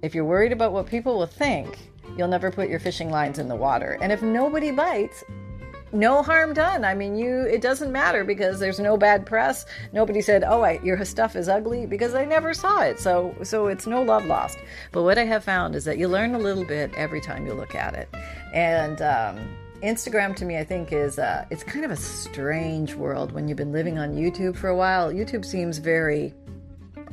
if 0.03 0.15
you're 0.15 0.25
worried 0.25 0.53
about 0.53 0.73
what 0.73 0.87
people 0.87 1.19
will 1.19 1.27
think, 1.27 1.79
you'll 2.17 2.29
never 2.29 2.51
put 2.51 2.69
your 2.69 2.81
fishing 2.81 3.11
lines 3.11 3.39
in 3.39 3.49
the 3.49 3.55
water. 3.55 3.97
And 4.01 4.11
if 4.11 4.23
nobody 4.23 4.73
bites, 4.73 5.23
no 5.93 6.23
harm 6.23 6.55
done. 6.55 6.85
I 6.85 6.95
mean, 6.95 7.17
you 7.17 7.43
it 7.43 7.61
doesn't 7.61 7.93
matter 7.93 8.25
because 8.25 8.59
there's 8.59 8.81
no 8.81 8.97
bad 8.97 9.27
press. 9.27 9.67
Nobody 9.93 10.21
said, 10.21 10.45
"Oh, 10.45 10.63
I, 10.63 10.81
your 10.83 11.05
stuff 11.05 11.37
is 11.37 11.49
ugly," 11.49 11.87
because 11.87 12.13
they 12.13 12.27
never 12.27 12.55
saw 12.55 12.83
it. 12.83 12.99
So, 13.01 13.35
so 13.43 13.67
it's 13.67 13.87
no 13.87 14.03
love 14.03 14.25
lost. 14.25 14.59
But 14.93 15.03
what 15.03 15.19
I 15.19 15.25
have 15.25 15.45
found 15.45 15.75
is 15.75 15.85
that 15.85 15.99
you 15.99 16.09
learn 16.09 16.35
a 16.35 16.39
little 16.39 16.65
bit 16.65 16.93
every 16.95 17.21
time 17.21 17.47
you 17.47 17.55
look 17.55 17.75
at 17.75 17.95
it, 17.95 18.09
and. 18.55 19.01
Um, 19.03 19.57
Instagram 19.83 20.37
to 20.37 20.45
me, 20.45 20.59
I 20.59 20.65
think, 20.65 20.93
is 20.93 21.19
uh, 21.19 21.47
it's 21.49 21.63
kind 21.63 21.87
of 21.87 21.91
a 21.91 21.97
strange 21.97 22.95
world 22.95 23.33
when 23.33 23.49
you've 23.49 23.57
been 23.57 23.73
living 23.73 23.99
on 23.99 24.15
YouTube 24.15 24.55
for 24.55 24.69
a 24.69 24.77
while. 24.77 25.11
YouTube 25.11 25.43
seems 25.43 25.79
very 25.79 26.35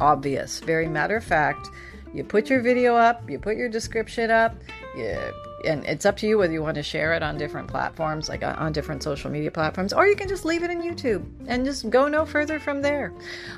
obvious, 0.01 0.59
very 0.59 0.87
matter 0.87 1.15
of 1.15 1.23
fact. 1.23 1.69
You 2.13 2.25
put 2.25 2.49
your 2.49 2.61
video 2.61 2.95
up, 2.95 3.29
you 3.29 3.39
put 3.39 3.55
your 3.55 3.69
description 3.69 4.31
up, 4.31 4.53
yeah, 4.97 5.31
and 5.65 5.85
it's 5.85 6.05
up 6.05 6.17
to 6.17 6.27
you 6.27 6.37
whether 6.37 6.53
you 6.53 6.61
want 6.61 6.75
to 6.75 6.83
share 6.83 7.13
it 7.13 7.23
on 7.23 7.37
different 7.37 7.67
platforms, 7.67 8.29
like 8.29 8.43
uh, 8.43 8.55
on 8.57 8.71
different 8.71 9.03
social 9.03 9.31
media 9.31 9.51
platforms, 9.51 9.93
or 9.93 10.07
you 10.07 10.15
can 10.15 10.27
just 10.27 10.45
leave 10.45 10.63
it 10.63 10.69
in 10.69 10.81
YouTube 10.81 11.25
and 11.47 11.65
just 11.65 11.89
go 11.89 12.07
no 12.07 12.25
further 12.25 12.59
from 12.59 12.81
there. 12.81 13.13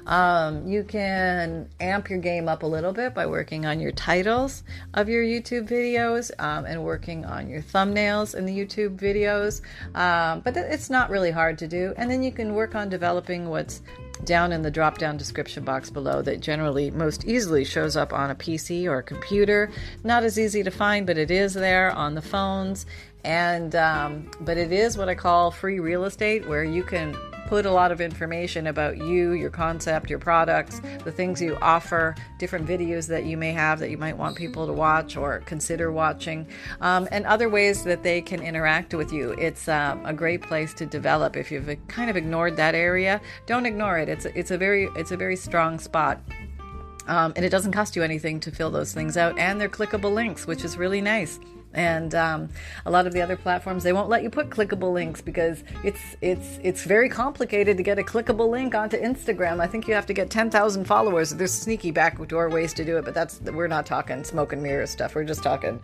Um, 0.05 0.67
you 0.67 0.83
can 0.83 1.69
amp 1.79 2.09
your 2.09 2.19
game 2.19 2.47
up 2.47 2.63
a 2.63 2.67
little 2.67 2.93
bit 2.93 3.13
by 3.13 3.25
working 3.25 3.65
on 3.65 3.79
your 3.79 3.91
titles 3.91 4.63
of 4.93 5.09
your 5.09 5.23
YouTube 5.23 5.67
videos 5.67 6.31
um, 6.39 6.65
and 6.65 6.83
working 6.83 7.25
on 7.25 7.49
your 7.49 7.61
thumbnails 7.61 8.35
in 8.35 8.45
the 8.45 8.57
YouTube 8.57 8.97
videos, 8.97 9.61
um, 9.95 10.41
but 10.41 10.55
it's 10.55 10.89
not 10.89 11.09
really 11.09 11.31
hard 11.31 11.57
to 11.59 11.67
do. 11.67 11.93
And 11.97 12.09
then 12.09 12.23
you 12.23 12.31
can 12.31 12.55
work 12.55 12.75
on 12.75 12.89
developing 12.89 13.49
what's 13.49 13.81
down 14.23 14.51
in 14.51 14.61
the 14.61 14.71
drop 14.71 14.97
down 14.97 15.17
description 15.17 15.63
box 15.63 15.89
below 15.89 16.21
that 16.21 16.39
generally 16.39 16.91
most 16.91 17.25
easily 17.25 17.63
shows 17.63 17.95
up 17.95 18.13
on 18.13 18.29
a 18.29 18.35
PC 18.35 18.85
or 18.85 18.99
a 18.99 19.03
computer. 19.03 19.71
Not 20.03 20.23
as 20.23 20.39
easy 20.39 20.63
to 20.63 20.71
find, 20.71 21.07
but 21.07 21.17
it 21.17 21.31
is 21.31 21.53
there 21.53 21.91
on 21.91 22.15
the 22.15 22.21
phones. 22.21 22.85
And, 23.23 23.75
um, 23.75 24.31
but 24.41 24.57
it 24.57 24.71
is 24.71 24.97
what 24.97 25.09
I 25.09 25.15
call 25.15 25.51
free 25.51 25.79
real 25.79 26.05
estate 26.05 26.47
where 26.47 26.63
you 26.63 26.83
can 26.83 27.15
put 27.49 27.65
a 27.65 27.71
lot 27.71 27.91
of 27.91 27.99
information 27.99 28.67
about 28.67 28.97
you, 28.97 29.31
your 29.31 29.49
concept, 29.49 30.07
your 30.07 30.19
products, 30.19 30.81
the 31.03 31.11
things 31.11 31.41
you 31.41 31.57
offer, 31.63 32.13
different 32.37 32.67
videos 32.67 33.07
that 33.07 33.25
you 33.25 33.35
may 33.35 33.51
have 33.51 33.79
that 33.79 33.89
you 33.89 33.97
might 33.97 34.15
want 34.15 34.35
people 34.35 34.67
to 34.67 34.71
watch 34.71 35.17
or 35.17 35.39
consider 35.47 35.91
watching, 35.91 36.47
um, 36.81 37.07
and 37.11 37.25
other 37.25 37.49
ways 37.49 37.83
that 37.83 38.03
they 38.03 38.21
can 38.21 38.39
interact 38.43 38.93
with 38.93 39.11
you. 39.11 39.31
It's 39.31 39.67
um, 39.67 40.05
a 40.05 40.13
great 40.13 40.43
place 40.43 40.75
to 40.75 40.85
develop. 40.85 41.35
If 41.35 41.51
you've 41.51 41.75
kind 41.87 42.11
of 42.11 42.15
ignored 42.15 42.55
that 42.57 42.75
area, 42.75 43.19
don't 43.47 43.65
ignore 43.65 43.97
it. 43.97 44.09
It's 44.09 44.25
it's 44.25 44.51
a 44.51 44.57
very 44.57 44.87
it's 44.95 45.11
a 45.11 45.17
very 45.17 45.35
strong 45.35 45.79
spot. 45.79 46.21
Um, 47.07 47.33
and 47.35 47.43
it 47.43 47.49
doesn't 47.49 47.71
cost 47.71 47.95
you 47.95 48.03
anything 48.03 48.39
to 48.41 48.51
fill 48.51 48.69
those 48.69 48.93
things 48.93 49.17
out, 49.17 49.39
and 49.39 49.59
they're 49.59 49.67
clickable 49.67 50.13
links, 50.13 50.45
which 50.45 50.63
is 50.63 50.77
really 50.77 51.01
nice 51.01 51.39
and 51.73 52.15
um, 52.15 52.49
a 52.85 52.91
lot 52.91 53.05
of 53.05 53.13
the 53.13 53.21
other 53.21 53.35
platforms 53.35 53.83
they 53.83 53.93
won't 53.93 54.09
let 54.09 54.23
you 54.23 54.29
put 54.29 54.49
clickable 54.49 54.91
links 54.91 55.21
because 55.21 55.63
it's 55.83 56.15
it's 56.21 56.59
it's 56.63 56.83
very 56.83 57.09
complicated 57.09 57.77
to 57.77 57.83
get 57.83 57.99
a 57.99 58.03
clickable 58.03 58.49
link 58.49 58.73
onto 58.73 58.99
Instagram. 58.99 59.59
I 59.59 59.67
think 59.67 59.87
you 59.87 59.93
have 59.93 60.05
to 60.07 60.13
get 60.13 60.29
10,000 60.29 60.85
followers. 60.85 61.31
There's 61.31 61.53
sneaky 61.53 61.91
backdoor 61.91 62.49
ways 62.49 62.73
to 62.73 62.85
do 62.85 62.97
it, 62.97 63.05
but 63.05 63.13
that's 63.13 63.39
we're 63.41 63.67
not 63.67 63.85
talking 63.85 64.23
smoke 64.23 64.53
and 64.53 64.63
mirror 64.63 64.87
stuff. 64.87 65.15
We're 65.15 65.23
just 65.23 65.43
talking 65.43 65.79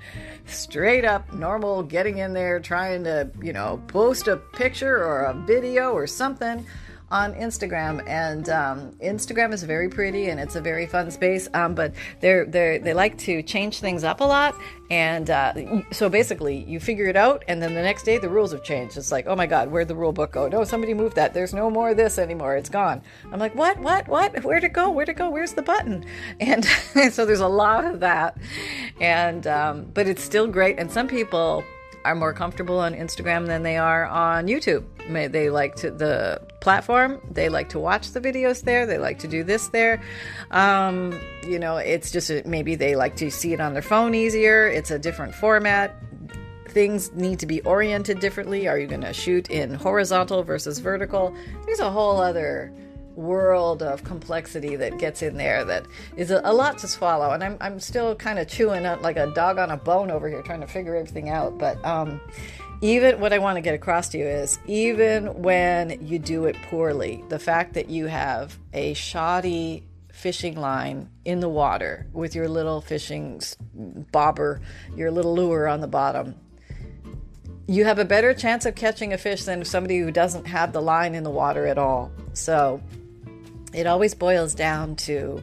straight 0.46 1.06
up 1.06 1.32
normal 1.34 1.84
getting 1.84 2.18
in 2.18 2.34
there 2.34 2.60
trying 2.60 3.04
to, 3.04 3.30
you 3.42 3.54
know, 3.54 3.82
post 3.88 4.28
a 4.28 4.38
picture 4.38 4.98
or 4.98 5.26
a 5.26 5.34
video 5.34 5.92
or 5.92 6.08
something 6.08 6.66
on 7.12 7.34
Instagram, 7.36 8.04
and 8.08 8.50
um, 8.50 8.92
Instagram 9.04 9.54
is 9.54 9.64
very 9.64 9.90
pretty 9.90 10.30
and 10.30 10.40
it's 10.40 10.56
a 10.56 10.62
very 10.62 10.88
fun 10.88 11.12
space. 11.12 11.48
Um, 11.54 11.76
but 11.76 11.94
they're 12.20 12.46
they 12.46 12.80
they 12.80 12.94
like 12.94 13.18
to 13.20 13.44
change 13.44 13.80
things 13.80 14.04
up 14.04 14.22
a 14.22 14.24
lot, 14.24 14.56
and 14.90 15.30
uh, 15.30 15.54
so 15.92 16.10
basically 16.10 16.64
you 16.64 16.80
figure 16.80 17.06
it 17.06 17.16
out, 17.16 17.44
and 17.48 17.62
then 17.62 17.74
the 17.74 17.82
next 17.82 18.04
day 18.04 18.18
the 18.18 18.30
rules 18.30 18.52
have 18.52 18.64
changed. 18.64 18.98
It's 18.98 19.12
like, 19.12 19.28
oh 19.28 19.36
my 19.36 19.46
God, 19.46 19.72
where'd 19.72 19.88
the 19.88 19.96
rule 19.96 20.12
book 20.12 20.32
go? 20.32 20.48
No, 20.48 20.64
somebody 20.64 20.94
moved 20.94 21.16
that. 21.16 21.34
There's 21.34 21.54
no 21.54 21.70
more 21.70 21.92
of 21.92 21.98
this 21.98 22.18
anymore. 22.18 22.56
It's 22.56 22.70
gone. 22.70 23.02
I'm 23.32 23.40
like, 23.40 23.56
what, 23.56 23.78
what, 23.80 24.08
what? 24.08 24.44
Where'd 24.44 24.64
it 24.64 24.74
go? 24.74 24.90
Where'd 24.90 25.10
it 25.10 25.14
go? 25.14 25.30
Where's 25.30 25.54
the 25.54 25.62
button? 25.62 26.06
And 26.40 26.66
so 27.14 27.26
there's 27.26 27.40
a 27.40 27.48
lot 27.48 27.86
of 27.86 28.02
that, 28.02 28.38
and 29.00 29.46
um, 29.48 29.86
but 29.94 30.08
it's 30.08 30.24
still 30.24 30.48
great. 30.48 30.80
And 30.80 30.92
some 30.92 31.08
people 31.08 31.64
are 32.04 32.16
more 32.16 32.34
comfortable 32.34 32.80
on 32.80 32.94
Instagram 32.94 33.48
than 33.48 33.64
they 33.64 33.78
are 33.78 34.06
on 34.06 34.48
YouTube. 34.48 34.86
They 35.10 35.50
like 35.50 35.76
to 35.78 35.92
the 35.92 36.42
platform. 36.60 37.22
They 37.32 37.50
like 37.50 37.70
to 37.70 37.80
watch 37.80 38.12
the 38.12 38.22
videos 38.22 38.64
there. 38.64 38.86
They 38.86 38.98
like 38.98 39.20
to 39.20 39.28
do 39.28 39.44
this 39.44 39.68
there. 39.70 40.02
Um, 40.52 41.20
you 41.48 41.60
know, 41.60 41.78
it's 41.78 42.12
just 42.12 42.32
maybe 42.46 42.76
they 42.76 42.96
like 42.96 43.16
to 43.18 43.30
see 43.30 43.54
it 43.54 43.60
on 43.60 43.74
their 43.74 43.82
phone 43.82 44.16
easier. 44.16 44.68
It's 44.68 44.92
a 44.92 45.00
different 45.00 45.36
format. 45.36 45.96
Things 46.70 47.12
need 47.14 47.40
to 47.40 47.46
be 47.46 47.62
oriented 47.62 48.20
differently. 48.20 48.68
Are 48.68 48.78
you 48.78 48.88
going 48.88 49.02
to 49.02 49.14
shoot 49.14 49.50
in 49.50 49.74
horizontal 49.74 50.44
versus 50.44 50.80
vertical? 50.80 51.34
There's 51.66 51.80
a 51.80 51.92
whole 51.92 52.20
other 52.20 52.74
world 53.16 53.82
of 53.82 54.04
complexity 54.04 54.76
that 54.76 54.98
gets 54.98 55.22
in 55.22 55.38
there 55.38 55.64
that 55.64 55.86
is 56.18 56.32
a, 56.32 56.42
a 56.44 56.54
lot 56.54 56.78
to 56.80 56.88
swallow. 56.88 57.32
And 57.32 57.44
I'm, 57.44 57.58
I'm 57.62 57.80
still 57.80 58.16
kind 58.16 58.40
of 58.40 58.48
chewing 58.48 58.84
like 59.02 59.18
a 59.18 59.32
dog 59.34 59.58
on 59.58 59.72
a 59.72 59.78
bone 59.78 60.12
over 60.12 60.28
here, 60.28 60.42
trying 60.42 60.62
to 60.62 60.68
figure 60.68 60.96
everything 60.96 61.30
out. 61.30 61.58
But 61.58 61.84
um, 61.86 62.20
even 62.86 63.20
what 63.20 63.34
I 63.34 63.40
want 63.40 63.56
to 63.56 63.62
get 63.62 63.74
across 63.74 64.10
to 64.10 64.20
you 64.20 64.28
is 64.28 64.60
even 64.68 65.42
when 65.42 66.06
you 66.06 66.20
do 66.20 66.46
it 66.46 66.56
poorly, 66.70 67.24
the 67.30 67.40
fact 67.40 67.74
that 67.74 67.90
you 67.90 68.06
have 68.06 68.60
a 68.74 68.94
shoddy 68.94 69.84
fishing 70.12 70.56
line 70.56 71.10
in 71.26 71.40
the 71.40 71.50
water 71.50 72.06
with 72.14 72.36
your 72.36 72.48
little 72.48 72.82
fishing 72.82 73.42
bobber, 74.12 74.62
your 74.96 75.10
little 75.10 75.34
lure 75.34 75.68
on 75.68 75.82
the 75.82 75.88
bottom, 75.88 76.36
you 77.66 77.86
have 77.86 77.98
a 77.98 78.06
better 78.06 78.36
chance 78.36 78.68
of 78.68 78.76
catching 78.76 79.14
a 79.14 79.18
fish 79.18 79.46
than 79.46 79.66
somebody 79.66 79.98
who 79.98 80.12
doesn't 80.12 80.46
have 80.46 80.72
the 80.72 80.82
line 80.82 81.16
in 81.16 81.24
the 81.24 81.32
water 81.32 81.66
at 81.66 81.80
all. 81.80 82.12
So 82.34 82.84
it 83.74 83.88
always 83.88 84.14
boils 84.14 84.54
down 84.54 84.96
to 84.98 85.42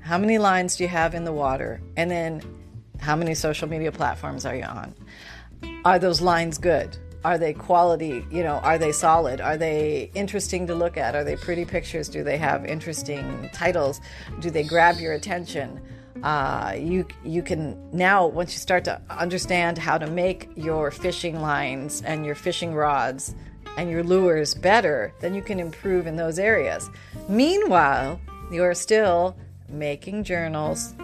how 0.00 0.18
many 0.18 0.38
lines 0.38 0.76
do 0.76 0.82
you 0.82 0.88
have 0.88 1.14
in 1.14 1.22
the 1.22 1.32
water 1.32 1.80
and 1.96 2.10
then 2.10 2.42
how 2.98 3.14
many 3.14 3.36
social 3.36 3.68
media 3.68 3.92
platforms 3.92 4.44
are 4.44 4.56
you 4.56 4.64
on? 4.64 4.92
Are 5.84 5.98
those 5.98 6.20
lines 6.20 6.58
good? 6.58 6.96
Are 7.24 7.36
they 7.36 7.52
quality? 7.52 8.24
You 8.30 8.42
know, 8.42 8.56
are 8.56 8.78
they 8.78 8.92
solid? 8.92 9.40
Are 9.40 9.56
they 9.56 10.10
interesting 10.14 10.66
to 10.68 10.74
look 10.74 10.96
at? 10.96 11.14
Are 11.14 11.24
they 11.24 11.36
pretty 11.36 11.64
pictures? 11.64 12.08
Do 12.08 12.24
they 12.24 12.38
have 12.38 12.64
interesting 12.64 13.50
titles? 13.52 14.00
Do 14.40 14.50
they 14.50 14.62
grab 14.62 14.96
your 14.98 15.12
attention? 15.12 15.80
Uh, 16.22 16.74
you 16.78 17.06
you 17.24 17.42
can 17.42 17.78
now 17.92 18.26
once 18.26 18.52
you 18.52 18.58
start 18.58 18.84
to 18.84 19.00
understand 19.10 19.78
how 19.78 19.96
to 19.96 20.06
make 20.06 20.50
your 20.54 20.90
fishing 20.90 21.40
lines 21.40 22.02
and 22.02 22.26
your 22.26 22.34
fishing 22.34 22.74
rods 22.74 23.34
and 23.76 23.90
your 23.90 24.02
lures 24.02 24.54
better, 24.54 25.12
then 25.20 25.34
you 25.34 25.42
can 25.42 25.60
improve 25.60 26.06
in 26.06 26.16
those 26.16 26.38
areas. 26.38 26.90
Meanwhile, 27.28 28.20
you're 28.50 28.74
still 28.74 29.36
making 29.68 30.24
journals, 30.24 30.94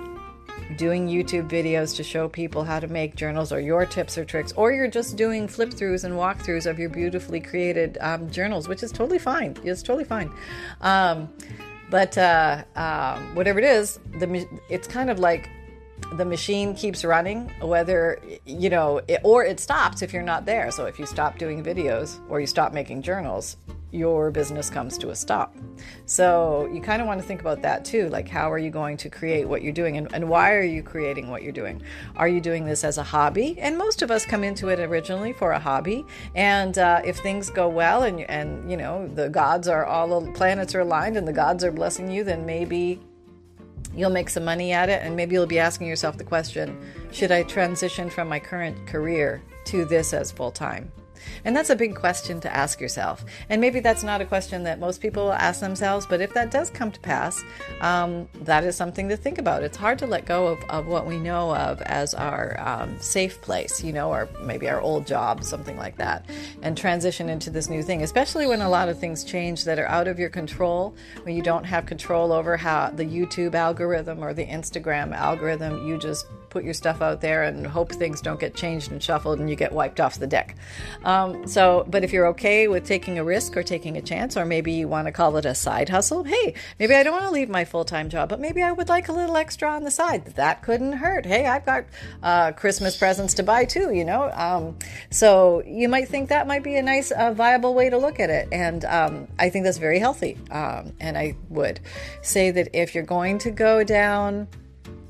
doing 0.77 1.09
YouTube 1.09 1.49
videos 1.49 1.95
to 1.97 2.03
show 2.03 2.29
people 2.29 2.65
how 2.65 2.81
to 2.81 2.89
make 2.89 3.15
journals 3.15 3.53
or 3.53 3.61
your 3.61 3.87
tips 3.87 4.19
or 4.19 4.25
tricks, 4.25 4.53
or 4.53 4.73
you're 4.73 4.89
just 4.89 5.17
doing 5.17 5.47
flip 5.47 5.71
throughs 5.71 6.05
and 6.05 6.15
walkthroughs 6.15 6.69
of 6.69 6.79
your 6.79 6.89
beautifully 6.89 7.41
created 7.41 7.99
um, 8.01 8.29
journals, 8.31 8.69
which 8.69 8.83
is 8.83 8.91
totally 8.91 9.19
fine. 9.19 9.57
It's 9.63 9.83
totally 9.83 10.05
fine. 10.05 10.31
Um, 10.81 11.29
but 11.91 12.19
uh, 12.19 12.65
um, 12.75 13.35
whatever 13.35 13.59
it 13.59 13.65
is, 13.65 13.99
the 14.19 14.47
it's 14.69 14.89
kind 14.89 15.09
of 15.09 15.19
like 15.19 15.49
the 16.15 16.25
machine 16.25 16.75
keeps 16.75 17.05
running, 17.05 17.51
whether 17.61 18.21
you 18.45 18.69
know, 18.69 19.01
it, 19.07 19.21
or 19.23 19.45
it 19.45 19.61
stops 19.61 20.03
if 20.03 20.13
you're 20.13 20.23
not 20.23 20.45
there. 20.47 20.71
So 20.71 20.87
if 20.87 20.99
you 20.99 21.07
stop 21.07 21.39
doing 21.39 21.63
videos 21.63 22.19
or 22.29 22.41
you 22.41 22.47
stop 22.47 22.73
making 22.73 23.03
journals, 23.03 23.57
your 23.93 24.31
business 24.31 24.69
comes 24.69 24.99
to 24.99 25.11
a 25.11 25.17
stop. 25.17 25.55
So 26.07 26.69
you 26.73 26.81
kind 26.81 27.01
of 27.01 27.07
want 27.07 27.21
to 27.21 27.27
think 27.27 27.41
about 27.41 27.63
that 27.63 27.85
too. 27.85 28.09
Like, 28.09 28.29
how 28.29 28.51
are 28.51 28.59
you 28.59 28.71
going 28.71 28.97
to 28.99 29.09
create 29.09 29.49
what 29.49 29.63
you're 29.63 29.73
doing 29.73 29.97
and, 29.97 30.13
and 30.13 30.29
why 30.29 30.55
are 30.55 30.63
you 30.63 30.83
creating 30.83 31.31
what 31.31 31.43
you're 31.43 31.53
doing? 31.53 31.83
Are 32.17 32.29
you 32.29 32.41
doing 32.41 32.65
this 32.65 32.85
as 32.85 32.99
a 32.99 33.03
hobby? 33.03 33.57
And 33.61 33.79
most 33.79 34.03
of 34.03 34.11
us 34.11 34.27
come 34.27 34.43
into 34.43 34.69
it 34.69 34.81
originally 34.81 35.33
for 35.33 35.53
a 35.53 35.59
hobby. 35.59 36.05
And 36.35 36.77
uh, 36.79 37.03
if 37.05 37.19
things 37.19 37.49
go 37.49 37.69
well 37.69 38.03
and, 38.03 38.21
and, 38.23 38.71
you 38.71 38.77
know, 38.77 39.07
the 39.09 39.29
gods 39.29 39.69
are 39.69 39.85
all 39.85 40.21
the 40.21 40.33
planets 40.33 40.75
are 40.75 40.81
aligned 40.81 41.17
and 41.17 41.27
the 41.27 41.33
gods 41.33 41.63
are 41.63 41.73
blessing 41.73 42.11
you, 42.11 42.25
then 42.25 42.45
maybe 42.45 43.01
you'll 43.95 44.11
make 44.11 44.29
some 44.29 44.45
money 44.45 44.73
at 44.73 44.89
it. 44.89 45.03
And 45.03 45.15
maybe 45.15 45.35
you'll 45.35 45.47
be 45.47 45.61
asking 45.61 45.87
yourself 45.87 46.19
the 46.19 46.25
question 46.25 46.77
should 47.13 47.31
I 47.31 47.45
transition 47.45 48.11
from 48.11 48.29
my 48.29 48.41
current 48.41 48.87
career 48.87 49.43
to 49.67 49.85
this 49.85 50.13
as 50.13 50.33
full 50.33 50.51
time? 50.51 50.91
And 51.45 51.57
that's 51.57 51.71
a 51.71 51.77
big 51.77 51.95
question 51.95 52.41
to 52.41 52.55
ask 52.55 52.81
yourself. 52.81 53.25
And 53.49 53.61
maybe 53.61 53.81
that's 53.81 54.03
not 54.03 54.21
a 54.21 54.25
question 54.25 54.65
that 54.65 54.79
most 54.79 55.01
people 55.01 55.33
ask 55.33 55.61
themselves, 55.61 56.07
but 56.07 56.21
if 56.21 56.33
that 56.35 56.51
does 56.51 56.71
come 56.71 56.91
to 56.93 57.01
pass, 57.01 57.43
um, 57.81 58.29
that 58.43 58.65
is 58.65 58.77
something 58.77 59.09
to 59.09 59.17
think 59.17 59.39
about. 59.39 59.63
It's 59.63 59.77
hard 59.77 59.99
to 60.01 60.07
let 60.07 60.27
go 60.27 60.49
of, 60.49 60.63
of 60.71 60.87
what 60.87 61.07
we 61.07 61.19
know 61.19 61.55
of 61.55 61.81
as 61.83 62.15
our 62.15 62.59
um, 62.61 62.99
safe 63.01 63.41
place, 63.41 63.83
you 63.83 63.93
know, 63.93 64.11
or 64.11 64.29
maybe 64.43 64.69
our 64.69 64.81
old 64.81 65.07
job, 65.07 65.45
something 65.45 65.77
like 65.77 65.97
that, 65.97 66.27
and 66.63 66.77
transition 66.77 67.29
into 67.29 67.51
this 67.51 67.69
new 67.69 67.83
thing, 67.83 68.03
especially 68.03 68.47
when 68.47 68.63
a 68.63 68.69
lot 68.69 68.89
of 68.89 68.99
things 68.99 69.25
change 69.25 69.65
that 69.65 69.79
are 69.79 69.87
out 69.87 70.09
of 70.09 70.19
your 70.19 70.31
control, 70.31 70.95
when 71.23 71.37
you 71.37 71.43
don't 71.43 71.65
have 71.65 71.87
control 71.87 72.33
over 72.33 72.57
how 72.57 72.91
the 72.91 73.05
YouTube 73.05 73.55
algorithm 73.55 74.23
or 74.23 74.35
the 74.35 74.47
Instagram 74.47 75.15
algorithm, 75.15 75.87
you 75.87 75.99
just 75.99 76.27
put 76.51 76.65
your 76.65 76.75
stuff 76.75 77.03
out 77.03 77.21
there 77.21 77.43
and 77.43 77.67
hope 77.67 77.93
things 77.93 78.23
don't 78.23 78.41
get 78.41 78.55
changed 78.55 78.91
and 78.91 79.03
shuffled 79.03 79.39
and 79.39 79.51
you 79.51 79.57
get 79.57 79.73
wiped 79.73 80.01
off 80.01 80.19
the 80.19 80.27
deck. 80.27 80.57
Um, 81.07 81.47
so, 81.47 81.87
but 81.89 82.03
if 82.03 82.13
you're 82.13 82.27
okay 82.29 82.67
with 82.67 82.85
taking 82.85 83.19
a 83.19 83.25
risk 83.25 83.57
or 83.57 83.63
taking 83.63 83.97
a 83.97 84.03
chance, 84.03 84.37
or 84.37 84.45
maybe 84.45 84.73
you 84.73 84.89
want 84.89 85.07
to 85.07 85.13
call 85.13 85.37
it 85.37 85.47
a 85.47 85.55
side 85.55 85.89
hustle, 85.89 86.25
hey, 86.25 86.55
maybe 86.81 86.95
I 86.95 87.05
don't 87.05 87.13
want 87.13 87.27
to 87.27 87.31
leave 87.31 87.49
my 87.49 87.65
full 87.65 87.85
time 87.85 88.09
job, 88.09 88.29
but 88.29 88.41
maybe 88.41 88.61
I 88.61 88.73
would 88.73 88.89
like 88.89 89.09
a 89.09 89.13
little 89.13 89.37
extra 89.37 89.71
on 89.71 89.85
the 89.85 89.91
side. 89.91 90.27
That 90.35 90.63
couldn't 90.63 90.95
hurt. 90.95 91.25
Hey, 91.25 91.47
I've 91.47 91.65
got 91.65 91.85
uh, 92.25 92.53
Christmas 92.53 92.97
presents 92.97 93.35
to 93.35 93.45
buy 93.45 93.65
too, 93.65 93.95
you 93.95 94.05
know? 94.05 94.33
Um, 94.33 94.77
so 95.11 95.63
you 95.65 95.89
might 95.89 96.09
think 96.09 96.29
that 96.31 96.49
might 96.49 96.65
be 96.65 96.75
a 96.75 96.83
nice, 96.83 97.13
uh, 97.13 97.33
viable 97.33 97.73
way 97.73 97.89
to 97.89 97.99
look 97.99 98.19
at 98.19 98.29
it. 98.29 98.49
And 98.51 98.85
um, 98.85 99.29
I 99.39 99.49
think 99.49 99.65
that's 99.65 99.79
very 99.79 100.01
healthy. 100.01 100.37
Um, 100.51 100.93
and 100.99 101.17
I 101.17 101.37
would 101.51 101.79
say 102.23 102.51
that 102.51 102.69
if 102.73 102.97
you're 102.97 103.05
going 103.05 103.39
to 103.39 103.53
go 103.53 103.85
down, 103.85 104.49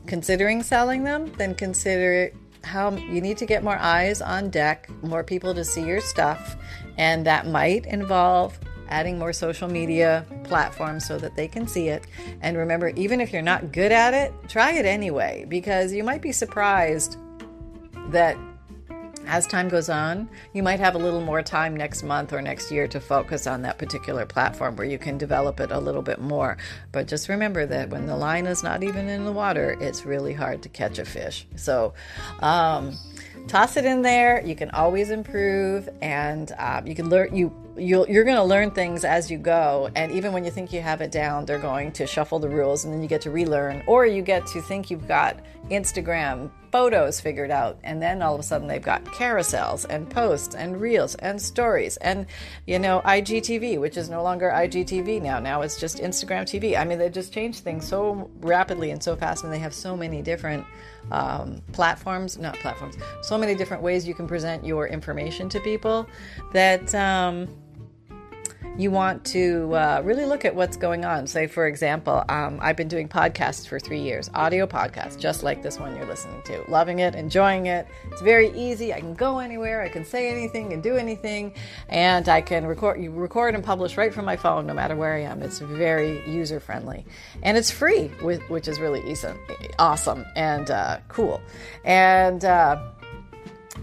considering 0.06 0.62
selling 0.62 1.04
them, 1.04 1.32
then 1.38 1.54
consider 1.54 2.32
how 2.66 2.90
you 2.90 3.20
need 3.20 3.38
to 3.38 3.46
get 3.46 3.64
more 3.64 3.78
eyes 3.78 4.20
on 4.20 4.50
deck, 4.50 4.90
more 5.02 5.24
people 5.24 5.54
to 5.54 5.64
see 5.64 5.86
your 5.86 6.00
stuff, 6.00 6.56
and 6.98 7.24
that 7.24 7.46
might 7.46 7.86
involve 7.86 8.58
adding 8.88 9.18
more 9.18 9.32
social 9.32 9.68
media 9.68 10.24
platforms 10.44 11.06
so 11.06 11.18
that 11.18 11.34
they 11.36 11.48
can 11.48 11.66
see 11.66 11.88
it. 11.88 12.06
And 12.40 12.56
remember, 12.56 12.88
even 12.90 13.20
if 13.20 13.32
you're 13.32 13.42
not 13.42 13.72
good 13.72 13.92
at 13.92 14.14
it, 14.14 14.32
try 14.48 14.72
it 14.72 14.84
anyway 14.84 15.44
because 15.48 15.92
you 15.92 16.04
might 16.04 16.22
be 16.22 16.32
surprised 16.32 17.16
that 18.10 18.36
as 19.26 19.46
time 19.46 19.68
goes 19.68 19.88
on, 19.88 20.28
you 20.52 20.62
might 20.62 20.80
have 20.80 20.94
a 20.94 20.98
little 20.98 21.20
more 21.20 21.42
time 21.42 21.76
next 21.76 22.02
month 22.02 22.32
or 22.32 22.40
next 22.40 22.70
year 22.70 22.86
to 22.88 23.00
focus 23.00 23.46
on 23.46 23.62
that 23.62 23.78
particular 23.78 24.24
platform 24.24 24.76
where 24.76 24.86
you 24.86 24.98
can 24.98 25.18
develop 25.18 25.60
it 25.60 25.70
a 25.70 25.78
little 25.78 26.02
bit 26.02 26.20
more. 26.20 26.56
But 26.92 27.08
just 27.08 27.28
remember 27.28 27.66
that 27.66 27.90
when 27.90 28.06
the 28.06 28.16
line 28.16 28.46
is 28.46 28.62
not 28.62 28.82
even 28.82 29.08
in 29.08 29.24
the 29.24 29.32
water, 29.32 29.76
it's 29.80 30.04
really 30.04 30.32
hard 30.32 30.62
to 30.62 30.68
catch 30.68 30.98
a 30.98 31.04
fish. 31.04 31.46
So, 31.56 31.94
um, 32.40 32.96
toss 33.48 33.76
it 33.76 33.84
in 33.84 34.02
there. 34.02 34.44
You 34.44 34.54
can 34.54 34.70
always 34.70 35.10
improve, 35.10 35.88
and 36.00 36.52
um, 36.58 36.86
you 36.86 36.94
can 36.94 37.08
learn. 37.08 37.34
You 37.34 37.52
you 37.78 38.06
you're 38.08 38.24
going 38.24 38.36
to 38.36 38.44
learn 38.44 38.70
things 38.70 39.04
as 39.04 39.30
you 39.30 39.38
go. 39.38 39.90
And 39.94 40.12
even 40.12 40.32
when 40.32 40.44
you 40.44 40.50
think 40.50 40.72
you 40.72 40.80
have 40.80 41.00
it 41.00 41.10
down, 41.10 41.44
they're 41.44 41.58
going 41.58 41.92
to 41.92 42.06
shuffle 42.06 42.38
the 42.38 42.48
rules, 42.48 42.84
and 42.84 42.92
then 42.92 43.02
you 43.02 43.08
get 43.08 43.20
to 43.22 43.30
relearn, 43.30 43.82
or 43.86 44.06
you 44.06 44.22
get 44.22 44.46
to 44.48 44.60
think 44.60 44.90
you've 44.90 45.08
got 45.08 45.38
Instagram 45.70 46.50
photos 46.70 47.20
figured 47.20 47.50
out, 47.50 47.78
and 47.84 48.02
then 48.02 48.22
all 48.22 48.34
of 48.34 48.40
a 48.40 48.42
sudden 48.42 48.68
they've 48.68 48.82
got 48.82 49.04
carousels 49.04 49.86
and 49.88 50.08
posts 50.08 50.54
and 50.54 50.80
reels 50.80 51.14
and 51.16 51.40
stories 51.40 51.96
and 51.98 52.26
you 52.66 52.78
know 52.78 53.00
IGTV, 53.04 53.80
which 53.80 53.96
is 53.96 54.08
no 54.08 54.22
longer 54.22 54.50
IGTV 54.50 55.22
now. 55.22 55.38
Now 55.38 55.62
it's 55.62 55.80
just 55.80 55.98
Instagram 55.98 56.42
TV. 56.42 56.78
I 56.78 56.84
mean, 56.84 56.98
they 56.98 57.08
just 57.08 57.32
changed 57.32 57.64
things 57.64 57.86
so 57.86 58.30
rapidly 58.40 58.90
and 58.90 59.02
so 59.02 59.16
fast, 59.16 59.44
and 59.44 59.52
they 59.52 59.58
have 59.58 59.74
so 59.74 59.96
many 59.96 60.22
different 60.22 60.64
um, 61.10 61.62
platforms, 61.72 62.38
not 62.38 62.56
platforms, 62.56 62.96
so 63.22 63.38
many 63.38 63.54
different 63.54 63.82
ways 63.82 64.06
you 64.06 64.14
can 64.14 64.26
present 64.26 64.64
your 64.64 64.86
information 64.86 65.48
to 65.50 65.60
people 65.60 66.08
that. 66.52 66.94
Um, 66.94 67.48
you 68.78 68.90
want 68.90 69.24
to 69.24 69.74
uh, 69.74 70.02
really 70.04 70.26
look 70.26 70.44
at 70.44 70.54
what's 70.54 70.76
going 70.76 71.04
on. 71.04 71.26
Say, 71.26 71.46
for 71.46 71.66
example, 71.66 72.24
um, 72.28 72.58
I've 72.60 72.76
been 72.76 72.88
doing 72.88 73.08
podcasts 73.08 73.66
for 73.66 73.80
three 73.80 74.00
years, 74.00 74.30
audio 74.34 74.66
podcasts, 74.66 75.18
just 75.18 75.42
like 75.42 75.62
this 75.62 75.80
one 75.80 75.96
you're 75.96 76.06
listening 76.06 76.42
to. 76.44 76.62
Loving 76.68 76.98
it, 76.98 77.14
enjoying 77.14 77.66
it. 77.66 77.86
It's 78.10 78.20
very 78.20 78.50
easy. 78.50 78.92
I 78.92 79.00
can 79.00 79.14
go 79.14 79.38
anywhere. 79.38 79.80
I 79.82 79.88
can 79.88 80.04
say 80.04 80.30
anything 80.30 80.72
and 80.72 80.82
do 80.82 80.96
anything, 80.96 81.54
and 81.88 82.28
I 82.28 82.40
can 82.42 82.66
record, 82.66 83.00
record 83.00 83.54
and 83.54 83.64
publish 83.64 83.96
right 83.96 84.12
from 84.12 84.24
my 84.24 84.36
phone, 84.36 84.66
no 84.66 84.74
matter 84.74 84.94
where 84.94 85.14
I 85.14 85.22
am. 85.22 85.42
It's 85.42 85.58
very 85.58 86.28
user 86.28 86.60
friendly, 86.60 87.06
and 87.42 87.56
it's 87.56 87.70
free, 87.70 88.08
which 88.20 88.68
is 88.68 88.78
really 88.78 89.16
awesome 89.78 90.26
and 90.34 90.70
uh, 90.70 90.98
cool. 91.08 91.40
And 91.84 92.44
uh, 92.44 92.82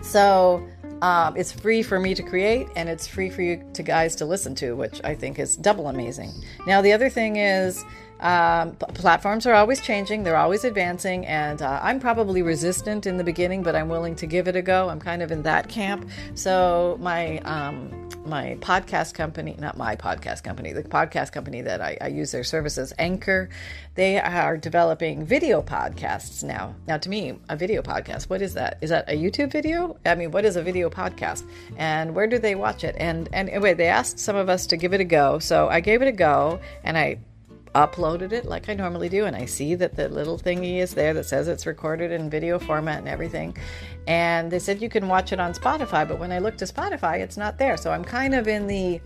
so 0.01 0.67
um, 1.03 1.35
it's 1.35 1.51
free 1.51 1.83
for 1.83 1.99
me 1.99 2.15
to 2.15 2.23
create 2.23 2.65
and 2.77 2.87
it's 2.87 3.05
free 3.05 3.29
for 3.29 3.41
you 3.41 3.61
to 3.73 3.83
guys 3.83 4.15
to 4.15 4.25
listen 4.25 4.55
to, 4.55 4.71
which 4.71 5.01
I 5.03 5.13
think 5.13 5.37
is 5.37 5.57
double 5.57 5.89
amazing. 5.89 6.31
Now, 6.65 6.81
the 6.81 6.93
other 6.93 7.09
thing 7.09 7.35
is, 7.35 7.83
Um, 8.23 8.75
platforms 8.77 9.45
are 9.45 9.53
always 9.53 9.81
changing, 9.81 10.23
they're 10.23 10.37
always 10.37 10.63
advancing, 10.63 11.25
and 11.25 11.61
uh, 11.61 11.79
I'm 11.83 11.99
probably 11.99 12.41
resistant 12.41 13.05
in 13.05 13.17
the 13.17 13.23
beginning, 13.23 13.63
but 13.63 13.75
I'm 13.75 13.89
willing 13.89 14.15
to 14.15 14.25
give 14.25 14.47
it 14.47 14.55
a 14.55 14.61
go. 14.61 14.87
I'm 14.89 14.99
kind 14.99 15.21
of 15.21 15.31
in 15.31 15.43
that 15.43 15.67
camp. 15.67 16.09
So, 16.33 16.97
my 17.01 17.39
um, 17.39 18.09
my 18.25 18.57
podcast 18.61 19.13
company, 19.13 19.55
not 19.59 19.77
my 19.77 19.95
podcast 19.95 20.43
company, 20.43 20.71
the 20.71 20.83
podcast 20.83 21.33
company 21.33 21.61
that 21.61 21.81
I, 21.81 21.97
I, 21.99 22.07
use 22.07 22.31
their 22.31 22.43
services, 22.43 22.93
Anchor, 22.97 23.49
they 23.95 24.17
are 24.19 24.55
developing 24.55 25.25
video 25.25 25.61
podcasts 25.61 26.43
now. 26.43 26.73
Now, 26.87 26.97
to 26.97 27.09
me, 27.09 27.37
a 27.49 27.57
video 27.57 27.81
podcast, 27.81 28.29
what 28.29 28.41
is 28.41 28.53
that? 28.53 28.77
Is 28.79 28.91
that 28.91 29.09
a 29.09 29.17
YouTube 29.17 29.51
video? 29.51 29.97
I 30.05 30.15
mean, 30.15 30.31
what 30.31 30.45
is 30.45 30.55
a 30.55 30.63
video 30.63 30.89
podcast? 30.89 31.43
And 31.77 32.15
where 32.15 32.27
do 32.27 32.39
they 32.39 32.55
watch 32.55 32.83
it? 32.83 32.95
And, 32.97 33.27
and 33.33 33.49
anyway, 33.49 33.73
they 33.73 33.87
asked 33.87 34.19
some 34.19 34.35
of 34.35 34.47
us 34.47 34.67
to 34.67 34.77
give 34.77 34.93
it 34.93 35.01
a 35.01 35.05
go. 35.05 35.39
So 35.39 35.67
I 35.67 35.81
gave 35.81 36.01
it 36.01 36.07
a 36.07 36.13
go 36.13 36.61
and 36.83 36.97
I 36.97 37.19
uploaded 37.73 38.31
it 38.31 38.45
like 38.45 38.69
I 38.69 38.73
normally 38.73 39.09
do, 39.09 39.25
and 39.25 39.35
I 39.35 39.45
see 39.45 39.75
that 39.75 39.95
the 39.95 40.09
little 40.09 40.37
thingy 40.37 40.77
is 40.77 40.93
there 40.93 41.13
that 41.13 41.25
says 41.25 41.47
it's 41.47 41.65
recorded 41.65 42.11
in 42.11 42.29
video 42.29 42.59
format 42.59 42.99
and 42.99 43.07
everything. 43.07 43.57
And 44.07 44.51
they 44.51 44.59
said 44.59 44.81
you 44.81 44.89
can 44.89 45.07
watch 45.07 45.33
it 45.33 45.39
on 45.39 45.53
Spotify, 45.53 46.07
but 46.07 46.19
when 46.19 46.31
I 46.31 46.39
look 46.39 46.57
to 46.57 46.65
Spotify, 46.65 47.19
it's 47.19 47.37
not 47.37 47.57
there. 47.57 47.77
So 47.77 47.91
I'm 47.91 48.03
kind 48.03 48.35
of 48.35 48.47
in 48.47 48.67
the 48.67 49.01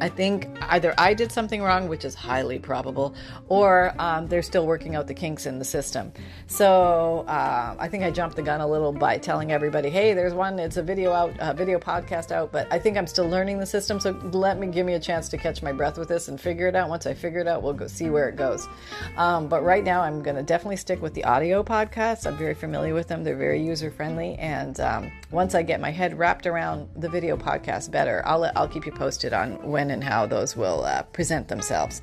I 0.00 0.08
think 0.08 0.48
either 0.62 0.94
I 0.98 1.14
did 1.14 1.32
something 1.32 1.62
wrong, 1.62 1.88
which 1.88 2.04
is 2.04 2.14
highly 2.14 2.58
probable, 2.58 3.14
or 3.48 3.94
um, 3.98 4.26
they're 4.26 4.42
still 4.42 4.66
working 4.66 4.94
out 4.96 5.06
the 5.06 5.14
kinks 5.14 5.46
in 5.46 5.58
the 5.58 5.64
system. 5.64 6.12
So 6.46 7.24
uh, 7.28 7.74
I 7.78 7.88
think 7.88 8.04
I 8.04 8.10
jumped 8.10 8.36
the 8.36 8.42
gun 8.42 8.60
a 8.60 8.66
little 8.66 8.92
by 8.92 9.18
telling 9.18 9.52
everybody, 9.52 9.90
"Hey, 9.90 10.14
there's 10.14 10.34
one. 10.34 10.58
It's 10.58 10.76
a 10.76 10.82
video 10.82 11.12
out, 11.12 11.34
a 11.38 11.54
video 11.54 11.78
podcast 11.78 12.32
out." 12.32 12.52
But 12.52 12.66
I 12.72 12.78
think 12.78 12.96
I'm 12.96 13.06
still 13.06 13.28
learning 13.28 13.58
the 13.58 13.66
system, 13.66 14.00
so 14.00 14.10
let 14.32 14.58
me 14.58 14.66
give 14.66 14.86
me 14.86 14.94
a 14.94 15.00
chance 15.00 15.28
to 15.30 15.36
catch 15.36 15.62
my 15.62 15.72
breath 15.72 15.98
with 15.98 16.08
this 16.08 16.28
and 16.28 16.40
figure 16.40 16.68
it 16.68 16.76
out. 16.76 16.88
Once 16.88 17.06
I 17.06 17.14
figure 17.14 17.40
it 17.40 17.46
out, 17.48 17.62
we'll 17.62 17.72
go 17.72 17.86
see 17.86 18.10
where 18.10 18.28
it 18.28 18.36
goes. 18.36 18.68
Um, 19.16 19.48
but 19.48 19.62
right 19.62 19.84
now, 19.84 20.00
I'm 20.02 20.22
going 20.22 20.36
to 20.36 20.42
definitely 20.42 20.76
stick 20.76 21.00
with 21.00 21.14
the 21.14 21.24
audio 21.24 21.62
podcasts. 21.62 22.26
I'm 22.26 22.36
very 22.36 22.54
familiar 22.54 22.94
with 22.94 23.08
them. 23.08 23.24
They're 23.24 23.36
very 23.36 23.62
user 23.62 23.90
friendly, 23.90 24.34
and 24.36 24.78
um, 24.80 25.12
once 25.30 25.54
I 25.54 25.62
get 25.62 25.80
my 25.80 25.90
head 25.90 26.18
wrapped 26.18 26.46
around 26.46 26.88
the 26.96 27.08
video 27.08 27.36
podcast 27.36 27.90
better, 27.90 28.22
I'll 28.26 28.50
I'll 28.56 28.68
keep 28.68 28.86
you 28.86 28.92
posted 28.92 29.32
on 29.32 29.58
when 29.74 29.90
and 29.90 30.04
how 30.04 30.24
those 30.24 30.56
will 30.56 30.84
uh, 30.84 31.02
present 31.02 31.48
themselves. 31.48 32.00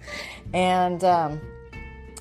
And 0.54 1.02
um, 1.06 1.40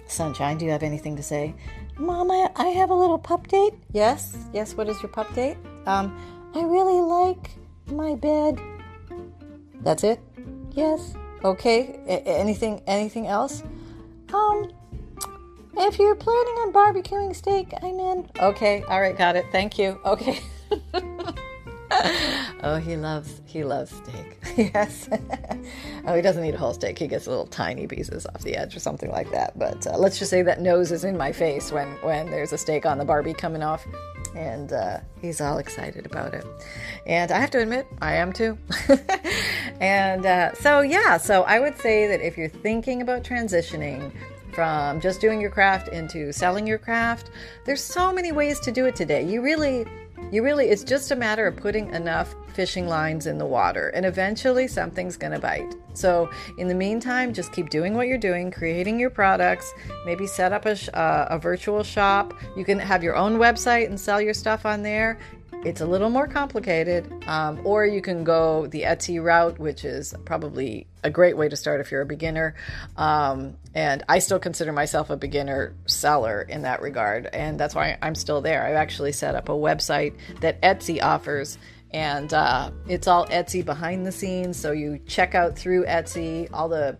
Sunshine, 0.06 0.56
do 0.58 0.64
you 0.64 0.70
have 0.70 0.84
anything 0.84 1.16
to 1.16 1.22
say? 1.24 1.54
Mama, 1.98 2.50
I 2.54 2.68
have 2.68 2.90
a 2.90 2.94
little 2.94 3.18
pup 3.18 3.48
date. 3.48 3.74
Yes, 3.92 4.36
yes. 4.54 4.74
What 4.74 4.88
is 4.88 5.02
your 5.02 5.10
pup 5.10 5.34
date? 5.34 5.58
Um, 5.86 6.16
I 6.54 6.62
really 6.62 7.00
like 7.00 7.50
my 7.86 8.14
bed. 8.14 8.60
That's 9.82 10.04
it. 10.04 10.20
Yes. 10.70 11.14
Okay. 11.44 11.98
A- 12.06 12.26
anything? 12.28 12.80
Anything 12.86 13.26
else? 13.26 13.64
Um, 14.32 14.70
if 15.76 15.98
you're 15.98 16.14
planning 16.14 16.54
on 16.62 16.72
barbecuing 16.72 17.34
steak, 17.34 17.74
I'm 17.82 17.98
in. 17.98 18.30
Okay. 18.38 18.84
All 18.88 19.00
right. 19.00 19.18
Got 19.18 19.34
it. 19.34 19.46
Thank 19.50 19.78
you. 19.78 19.98
Okay. 20.04 20.40
oh, 22.62 22.76
he 22.76 22.96
loves 22.96 23.40
he 23.46 23.64
loves 23.64 23.90
steak. 23.90 24.38
yes. 24.74 25.09
oh, 26.07 26.14
he 26.14 26.22
doesn't 26.22 26.44
eat 26.44 26.55
a 26.55 26.59
whole 26.59 26.74
steak. 26.74 26.98
He 26.98 27.09
gets 27.09 27.26
little 27.26 27.46
tiny 27.46 27.87
pieces 27.87 28.26
off 28.26 28.42
the 28.42 28.57
edge 28.57 28.76
or 28.76 28.81
something 28.81 29.11
like 29.11 29.31
that. 29.33 29.59
But 29.59 29.87
uh, 29.87 29.98
let's 29.98 30.18
just 30.18 30.31
say 30.31 30.42
that 30.42 30.61
nose 30.61 30.92
is 30.92 31.05
in 31.05 31.16
my 31.16 31.33
face 31.33 31.72
when 31.72 31.88
when 32.03 32.31
there's 32.31 32.53
a 32.53 32.59
steak 32.59 32.87
on 32.87 32.98
the 32.98 33.05
barbie 33.05 33.35
coming 33.35 33.62
off, 33.62 33.85
and 34.37 34.72
uh, 34.72 34.98
he's 35.20 35.40
all 35.40 35.59
excited 35.59 36.07
about 36.07 36.33
it. 36.35 36.46
And 37.07 37.33
I 37.33 37.40
have 37.40 37.50
to 37.50 37.59
admit, 37.59 37.87
I 38.00 38.14
am 38.14 38.33
too. 38.33 38.57
and 39.81 40.24
uh, 40.24 40.55
so 40.55 40.81
yeah, 40.81 41.16
so 41.16 41.42
I 41.42 41.59
would 41.59 41.76
say 41.79 42.07
that 42.07 42.20
if 42.20 42.38
you're 42.38 42.48
thinking 42.48 43.03
about 43.03 43.24
transitioning 43.24 44.12
from 44.53 45.00
just 45.00 45.20
doing 45.20 45.40
your 45.40 45.50
craft 45.50 45.88
into 45.88 46.33
selling 46.33 46.66
your 46.66 46.79
craft, 46.79 47.31
there's 47.64 47.83
so 47.83 48.12
many 48.12 48.33
ways 48.33 48.61
to 48.61 48.70
do 48.70 48.87
it 48.87 48.94
today. 48.94 49.24
You 49.26 49.42
really 49.42 49.87
you 50.30 50.42
really, 50.42 50.66
it's 50.66 50.85
just 50.85 51.11
a 51.11 51.16
matter 51.16 51.46
of 51.46 51.56
putting 51.56 51.92
enough 51.94 52.35
fishing 52.52 52.87
lines 52.87 53.26
in 53.26 53.38
the 53.38 53.46
water, 53.46 53.88
and 53.88 54.04
eventually 54.04 54.68
something's 54.68 55.16
going 55.16 55.33
to 55.33 55.38
bite. 55.38 55.74
So, 55.94 56.30
in 56.59 56.68
the 56.68 56.74
meantime, 56.74 57.33
just 57.33 57.52
keep 57.52 57.70
doing 57.70 57.94
what 57.94 58.06
you're 58.06 58.18
doing, 58.18 58.50
creating 58.50 59.00
your 59.00 59.11
products, 59.11 59.72
maybe 60.06 60.26
set 60.26 60.52
up 60.52 60.66
a, 60.66 60.76
uh, 60.96 61.28
a 61.30 61.38
virtual 61.38 61.83
shop. 61.83 62.35
You 62.56 62.64
can 62.64 62.78
have 62.78 63.02
your 63.02 63.16
own 63.16 63.38
website 63.38 63.87
and 63.87 63.98
sell 63.98 64.20
your 64.20 64.35
stuff 64.35 64.66
on 64.66 64.83
there. 64.83 65.18
It's 65.62 65.83
a 65.83 65.87
little 65.87 66.09
more 66.09 66.27
complicated, 66.27 67.12
um, 67.27 67.61
or 67.64 67.85
you 67.85 68.01
can 68.01 68.25
go 68.25 68.66
the 68.68 68.83
Etsy 68.83 69.23
route, 69.23 69.59
which 69.59 69.85
is 69.85 70.14
probably 70.25 70.87
a 71.05 71.11
great 71.11 71.37
way 71.37 71.51
to 71.51 71.57
start 71.57 71.83
if 71.83 71.92
you're 71.92 72.01
a 72.01 72.07
beginner. 72.07 72.55
Um, 72.96 73.59
and 73.75 74.03
I 74.09 74.20
still 74.20 74.38
consider 74.38 74.73
myself 74.73 75.11
a 75.11 75.18
beginner 75.18 75.75
seller 75.85 76.40
in 76.40 76.62
that 76.62 76.81
regard, 76.81 77.27
and 77.27 77.61
that's 77.61 77.75
why 77.75 77.99
I'm 78.01 78.14
still 78.14 78.40
there. 78.40 78.66
I've 78.66 78.75
actually 78.75 79.12
set 79.12 79.35
up 79.35 79.51
a 79.51 79.53
website 79.53 80.14
that 80.40 80.62
Etsy 80.62 81.03
offers 81.03 81.59
and 81.92 82.33
uh, 82.33 82.70
it's 82.87 83.09
all 83.09 83.27
Etsy 83.27 83.64
behind 83.64 84.07
the 84.07 84.12
scenes. 84.12 84.57
So 84.57 84.73
you 84.73 85.01
check 85.07 85.35
out 85.35 85.59
through 85.59 85.87
Etsy. 85.87 86.49
All 86.53 86.68
the 86.68 86.96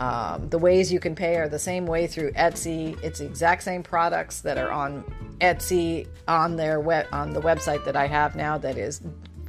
um, 0.00 0.48
the 0.48 0.58
ways 0.58 0.90
you 0.90 0.98
can 0.98 1.14
pay 1.14 1.36
are 1.36 1.48
the 1.48 1.58
same 1.58 1.84
way 1.84 2.06
through 2.06 2.32
Etsy. 2.32 3.00
It's 3.02 3.18
the 3.18 3.26
exact 3.26 3.62
same 3.62 3.82
products 3.82 4.40
that 4.40 4.56
are 4.56 4.72
on 4.72 5.04
Etsy 5.40 6.08
on 6.26 6.56
their 6.56 6.80
web 6.80 7.06
on 7.12 7.32
the 7.32 7.40
website 7.40 7.84
that 7.84 7.96
I 7.96 8.06
have 8.06 8.34
now. 8.34 8.56
That 8.56 8.78
is 8.78 9.02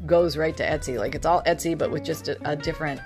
goes 0.05 0.35
right 0.35 0.55
to 0.57 0.63
Etsy. 0.63 0.97
Like 0.97 1.15
it's 1.15 1.25
all 1.25 1.41
Etsy, 1.43 1.77
but 1.77 1.89
with 1.89 2.03
just 2.03 2.27
a, 2.27 2.37
a 2.49 2.55
different 2.55 2.99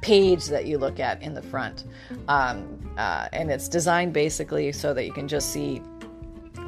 page 0.00 0.46
that 0.46 0.66
you 0.66 0.78
look 0.78 1.00
at 1.00 1.20
in 1.22 1.34
the 1.34 1.42
front. 1.42 1.84
Um, 2.28 2.78
uh, 2.96 3.28
and 3.32 3.50
it's 3.50 3.68
designed 3.68 4.12
basically 4.12 4.70
so 4.70 4.94
that 4.94 5.04
you 5.04 5.12
can 5.12 5.26
just 5.26 5.50
see 5.50 5.82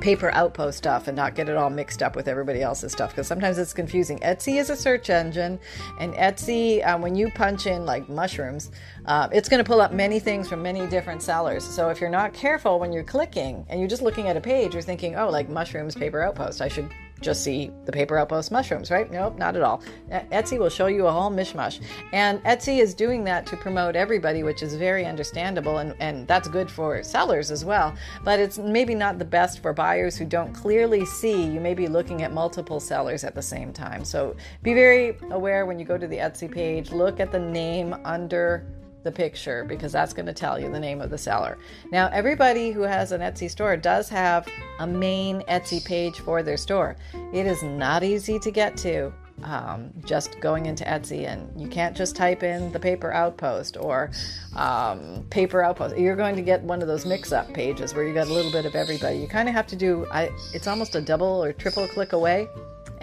paper 0.01 0.31
outpost 0.33 0.79
stuff 0.79 1.09
and 1.09 1.17
not 1.17 1.35
get 1.35 1.49
it 1.49 1.57
all 1.57 1.71
mixed 1.71 2.03
up 2.03 2.17
with 2.17 2.29
everybody 2.29 2.63
else's 2.63 2.93
stuff 2.93 3.11
because 3.11 3.27
sometimes 3.27 3.59
it's 3.59 3.73
confusing. 3.73 4.19
Etsy 4.21 4.61
is 4.61 4.71
a 4.71 4.77
search 4.77 5.11
engine, 5.11 5.59
and 5.99 6.15
Etsy, 6.15 6.87
um, 6.87 7.03
when 7.03 7.15
you 7.15 7.31
punch 7.31 7.67
in 7.67 7.87
like 7.87 8.09
mushrooms, 8.09 8.71
uh, 9.07 9.29
it's 9.33 9.49
going 9.49 9.63
to 9.63 9.69
pull 9.69 9.81
up 9.81 9.93
many 9.93 10.19
things 10.19 10.49
from 10.49 10.63
many 10.63 10.87
different 10.87 11.23
sellers. 11.23 11.65
So 11.65 11.89
if 11.89 12.01
you're 12.01 12.11
not 12.11 12.33
careful 12.33 12.79
when 12.79 12.93
you're 12.93 13.05
clicking 13.05 13.65
and 13.69 13.81
you're 13.81 13.89
just 13.89 14.03
looking 14.03 14.29
at 14.29 14.37
a 14.37 14.41
page, 14.41 14.75
you're 14.75 14.83
thinking, 14.83 15.17
oh, 15.17 15.31
like 15.31 15.49
mushrooms, 15.49 15.95
paper 15.95 16.23
outpost, 16.23 16.61
I 16.61 16.69
should 16.69 16.91
just 17.25 17.43
see 17.43 17.71
the 17.87 17.93
paper 17.93 18.17
outpost 18.19 18.53
mushrooms, 18.53 18.91
right? 18.91 19.11
Nope, 19.11 19.39
not 19.39 19.57
at 19.57 19.63
all. 19.63 19.83
Etsy 20.11 20.59
will 20.59 20.69
show 20.69 20.87
you 20.87 21.07
a 21.07 21.13
whole 21.13 21.31
mishmash. 21.31 21.81
And 22.13 22.43
Etsy 22.45 22.81
is 22.81 22.95
doing 22.95 23.25
that 23.25 23.47
to 23.47 23.57
promote 23.57 23.97
everybody, 23.97 24.43
which 24.43 24.63
is 24.63 24.75
very 24.75 25.07
understandable 25.07 25.79
and, 25.79 25.95
and 26.01 26.29
that's 26.29 26.49
good 26.49 26.71
for 26.71 27.03
sellers 27.03 27.51
as 27.51 27.65
well. 27.65 27.95
But 28.25 28.39
it's 28.39 28.59
maybe 28.59 28.95
not 28.95 29.19
the 29.19 29.25
best 29.25 29.61
for 29.61 29.73
buyers 29.73 30.17
who 30.17 30.25
don't 30.25 30.53
clearly 30.53 31.05
see. 31.07 31.43
You 31.43 31.61
may 31.61 31.75
be 31.75 31.89
looking 31.89 32.23
at 32.23 32.33
multiple 32.33 32.79
sellers 32.79 33.25
at 33.25 33.35
the 33.35 33.43
same 33.43 33.73
time. 33.73 34.05
So 34.05 34.37
be 34.63 34.75
very 34.75 35.17
aware 35.31 35.67
when 35.67 35.79
you 35.79 35.85
go 35.85 35.99
to 35.99 36.07
the 36.07 36.19
Etsy 36.19 36.51
page, 36.51 36.93
look 36.93 37.21
at 37.21 37.33
the 37.33 37.41
name 37.41 37.97
under 38.05 38.67
the 39.05 39.13
picture 39.13 39.65
because 39.65 39.93
that's 39.93 40.13
going 40.13 40.27
to 40.27 40.33
tell 40.33 40.59
you 40.59 40.71
the 40.71 40.81
name 40.81 41.01
of 41.01 41.11
the 41.11 41.19
seller. 41.19 41.59
Now, 41.93 42.09
everybody 42.13 42.73
who 42.73 42.83
has 42.83 43.13
an 43.13 43.21
Etsy 43.21 43.51
store 43.51 43.77
does 43.77 44.09
have 44.09 44.49
a 44.81 44.87
main 44.87 45.43
Etsy 45.43 45.85
page 45.85 46.19
for 46.21 46.43
their 46.43 46.57
store. 46.57 46.97
It 47.33 47.47
is 47.47 47.63
not 47.63 48.03
easy 48.03 48.39
to 48.41 48.51
get 48.51 48.77
to. 48.79 49.13
Um, 49.43 49.91
just 50.05 50.39
going 50.41 50.67
into 50.67 50.85
Etsy, 50.85 51.27
and 51.27 51.61
you 51.61 51.67
can't 51.67 51.97
just 51.97 52.15
type 52.15 52.45
in 52.45 52.71
the 52.71 52.79
paper 52.79 53.13
outpost 53.13 53.77
or 53.77 54.13
um, 54.55 55.27
paper 55.29 55.61
outpost. 55.61 55.99
You're 55.99 56.15
going 56.15 56.37
to 56.37 56.43
get 56.43 56.63
one 56.63 56.81
of 56.81 56.87
those 56.87 57.05
mix-up 57.05 57.53
pages 57.53 57.95
where 57.95 58.05
you 58.07 58.15
got 58.15 58.29
a 58.29 58.33
little 58.33 58.53
bit 58.53 58.65
of 58.65 58.77
everybody. 58.77 59.19
You 59.19 59.27
kind 59.27 59.49
of 59.49 59.55
have 59.55 59.67
to 59.67 59.77
do. 59.77 60.07
I, 60.13 60.31
it's 60.55 60.69
almost 60.69 60.95
a 60.95 61.01
double 61.01 61.43
or 61.43 61.53
triple 61.53 61.89
click 61.89 62.13
away 62.13 62.49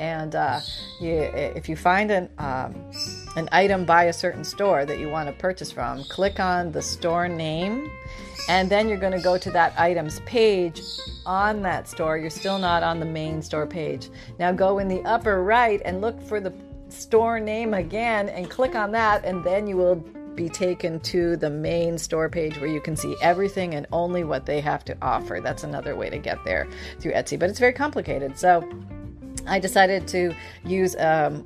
and 0.02 0.36
uh, 0.36 0.60
you, 1.00 1.12
if 1.12 1.70
you 1.70 1.76
find 1.76 2.10
an, 2.10 2.30
um, 2.40 2.74
an 3.36 3.48
item 3.52 3.86
by 3.86 4.06
a 4.06 4.14
certain 4.14 4.44
store 4.44 4.86
that 4.86 5.00
you 5.00 5.10
want 5.10 5.28
to 5.28 5.34
purchase 5.34 5.72
from, 5.72 6.04
click 6.06 6.40
on 6.40 6.72
the 6.72 6.82
store 6.82 7.28
name, 7.28 7.90
and 8.50 8.70
then 8.70 8.90
you're 8.90 8.98
going 8.98 9.12
to 9.12 9.22
go 9.22 9.38
to 9.38 9.52
that 9.52 9.78
item's 9.80 10.20
page 10.22 10.82
on 11.26 11.62
that 11.62 11.88
store. 11.88 12.18
You're 12.18 12.30
still 12.30 12.60
not 12.60 12.84
on 12.84 13.00
the 13.00 13.06
main 13.06 13.42
store 13.42 13.68
page. 13.68 14.10
Now 14.40 14.52
go 14.52 14.80
in 14.80 14.88
the 14.88 15.02
upper 15.04 15.44
right 15.44 15.82
and 15.86 16.02
look 16.02 16.22
for 16.22 16.40
the 16.40 16.54
store 16.90 17.40
name 17.40 17.74
again 17.74 18.30
and 18.30 18.50
click 18.50 18.76
on 18.76 18.92
that, 18.92 19.24
and 19.24 19.44
then 19.44 19.68
you 19.68 19.78
will 19.78 20.04
be 20.36 20.50
taken 20.50 21.00
to 21.02 21.36
the 21.38 21.50
main 21.50 21.98
store 21.98 22.30
page 22.30 22.58
where 22.58 22.70
you 22.70 22.82
can 22.82 22.96
see 22.96 23.16
everything 23.22 23.76
and 23.76 23.86
only 23.92 24.24
what 24.24 24.46
they 24.46 24.62
have 24.62 24.84
to 24.86 24.98
offer. 25.02 25.40
That's 25.42 25.64
another 25.64 25.96
way 25.96 26.10
to 26.10 26.18
get 26.18 26.38
there 26.46 26.68
through 27.00 27.14
Etsy, 27.14 27.38
but 27.38 27.50
it's 27.50 27.60
very 27.60 27.74
complicated. 27.74 28.38
So 28.38 28.68
I 29.48 29.60
decided 29.60 30.08
to 30.10 30.34
use 30.64 30.96
um, 30.98 31.46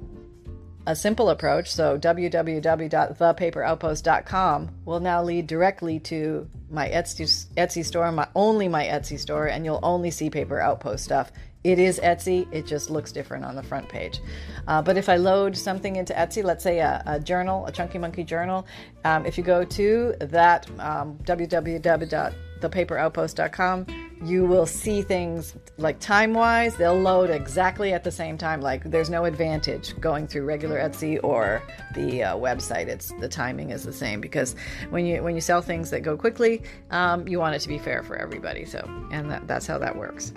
a 0.88 0.95
simple 0.95 1.30
approach. 1.30 1.71
So 1.71 1.98
www.thepaperoutpost.com 1.98 4.69
will 4.86 5.00
now 5.00 5.24
lead 5.24 5.48
directly 5.48 6.00
to 6.02 6.48
my 6.69 6.89
Etsy, 6.89 7.48
Etsy 7.56 7.84
store, 7.86 8.12
my 8.12 8.28
only 8.36 8.67
my 8.67 8.86
Etsy 8.86 9.17
store, 9.19 9.48
and 9.48 9.65
you'll 9.65 9.80
only 9.84 10.12
see 10.12 10.30
Paper 10.30 10.60
Outpost 10.60 11.04
stuff 11.04 11.32
it 11.65 11.80
is 11.80 12.00
Etsy. 12.00 12.48
It 12.54 12.67
just 12.67 12.91
looks 12.91 13.12
different 13.12 13.43
on 13.43 13.56
the 13.56 13.63
front 13.63 13.89
page. 13.89 14.19
Uh, 14.67 14.84
but 14.84 14.98
if 14.98 15.10
I 15.10 15.15
load 15.15 15.58
something 15.58 15.95
into 15.95 16.13
Etsy, 16.13 16.43
let's 16.43 16.63
say 16.63 16.78
a, 16.78 17.02
a 17.08 17.19
journal, 17.19 17.65
a 17.65 17.71
Chunky 17.71 17.98
Monkey 17.98 18.24
journal, 18.24 18.67
um, 19.04 19.26
if 19.26 19.36
you 19.36 19.43
go 19.43 19.65
to 19.65 20.13
that 20.19 20.69
um, 20.80 21.17
www.thepaperoutpost.com, 21.24 24.05
you 24.23 24.45
will 24.45 24.65
see 24.65 25.01
things 25.01 25.56
like 25.78 25.99
time 25.99 26.34
wise, 26.34 26.75
they'll 26.75 26.99
load 26.99 27.30
exactly 27.30 27.93
at 27.93 28.04
the 28.04 28.12
same 28.12 28.38
time. 28.38 28.62
Like 28.62 28.84
there's 28.84 29.10
no 29.10 29.25
advantage 29.25 29.99
going 29.99 30.28
through 30.28 30.45
regular 30.45 30.80
Etsy 30.80 31.19
or 31.23 31.62
the 31.93 32.23
uh, 32.23 32.36
website. 32.36 32.88
It's 32.88 33.12
the 33.19 33.28
timing 33.30 33.71
is 33.71 33.84
the 33.84 33.93
same 33.93 34.21
because 34.21 34.56
when 34.89 35.06
you 35.06 35.21
when 35.21 35.36
you 35.36 35.41
sell 35.41 35.62
things 35.62 35.89
that 35.91 36.01
go 36.01 36.17
quickly, 36.17 36.63
um, 36.91 37.28
you 37.28 37.39
want 37.39 37.56
it 37.56 37.60
to 37.60 37.67
be 37.67 37.78
fair 37.78 38.04
for 38.04 38.15
everybody. 38.15 38.65
So 38.65 38.80
and 39.12 39.30
that, 39.32 39.47
that's 39.47 39.67
how 39.67 39.78
that 39.80 39.95
works. 39.95 40.34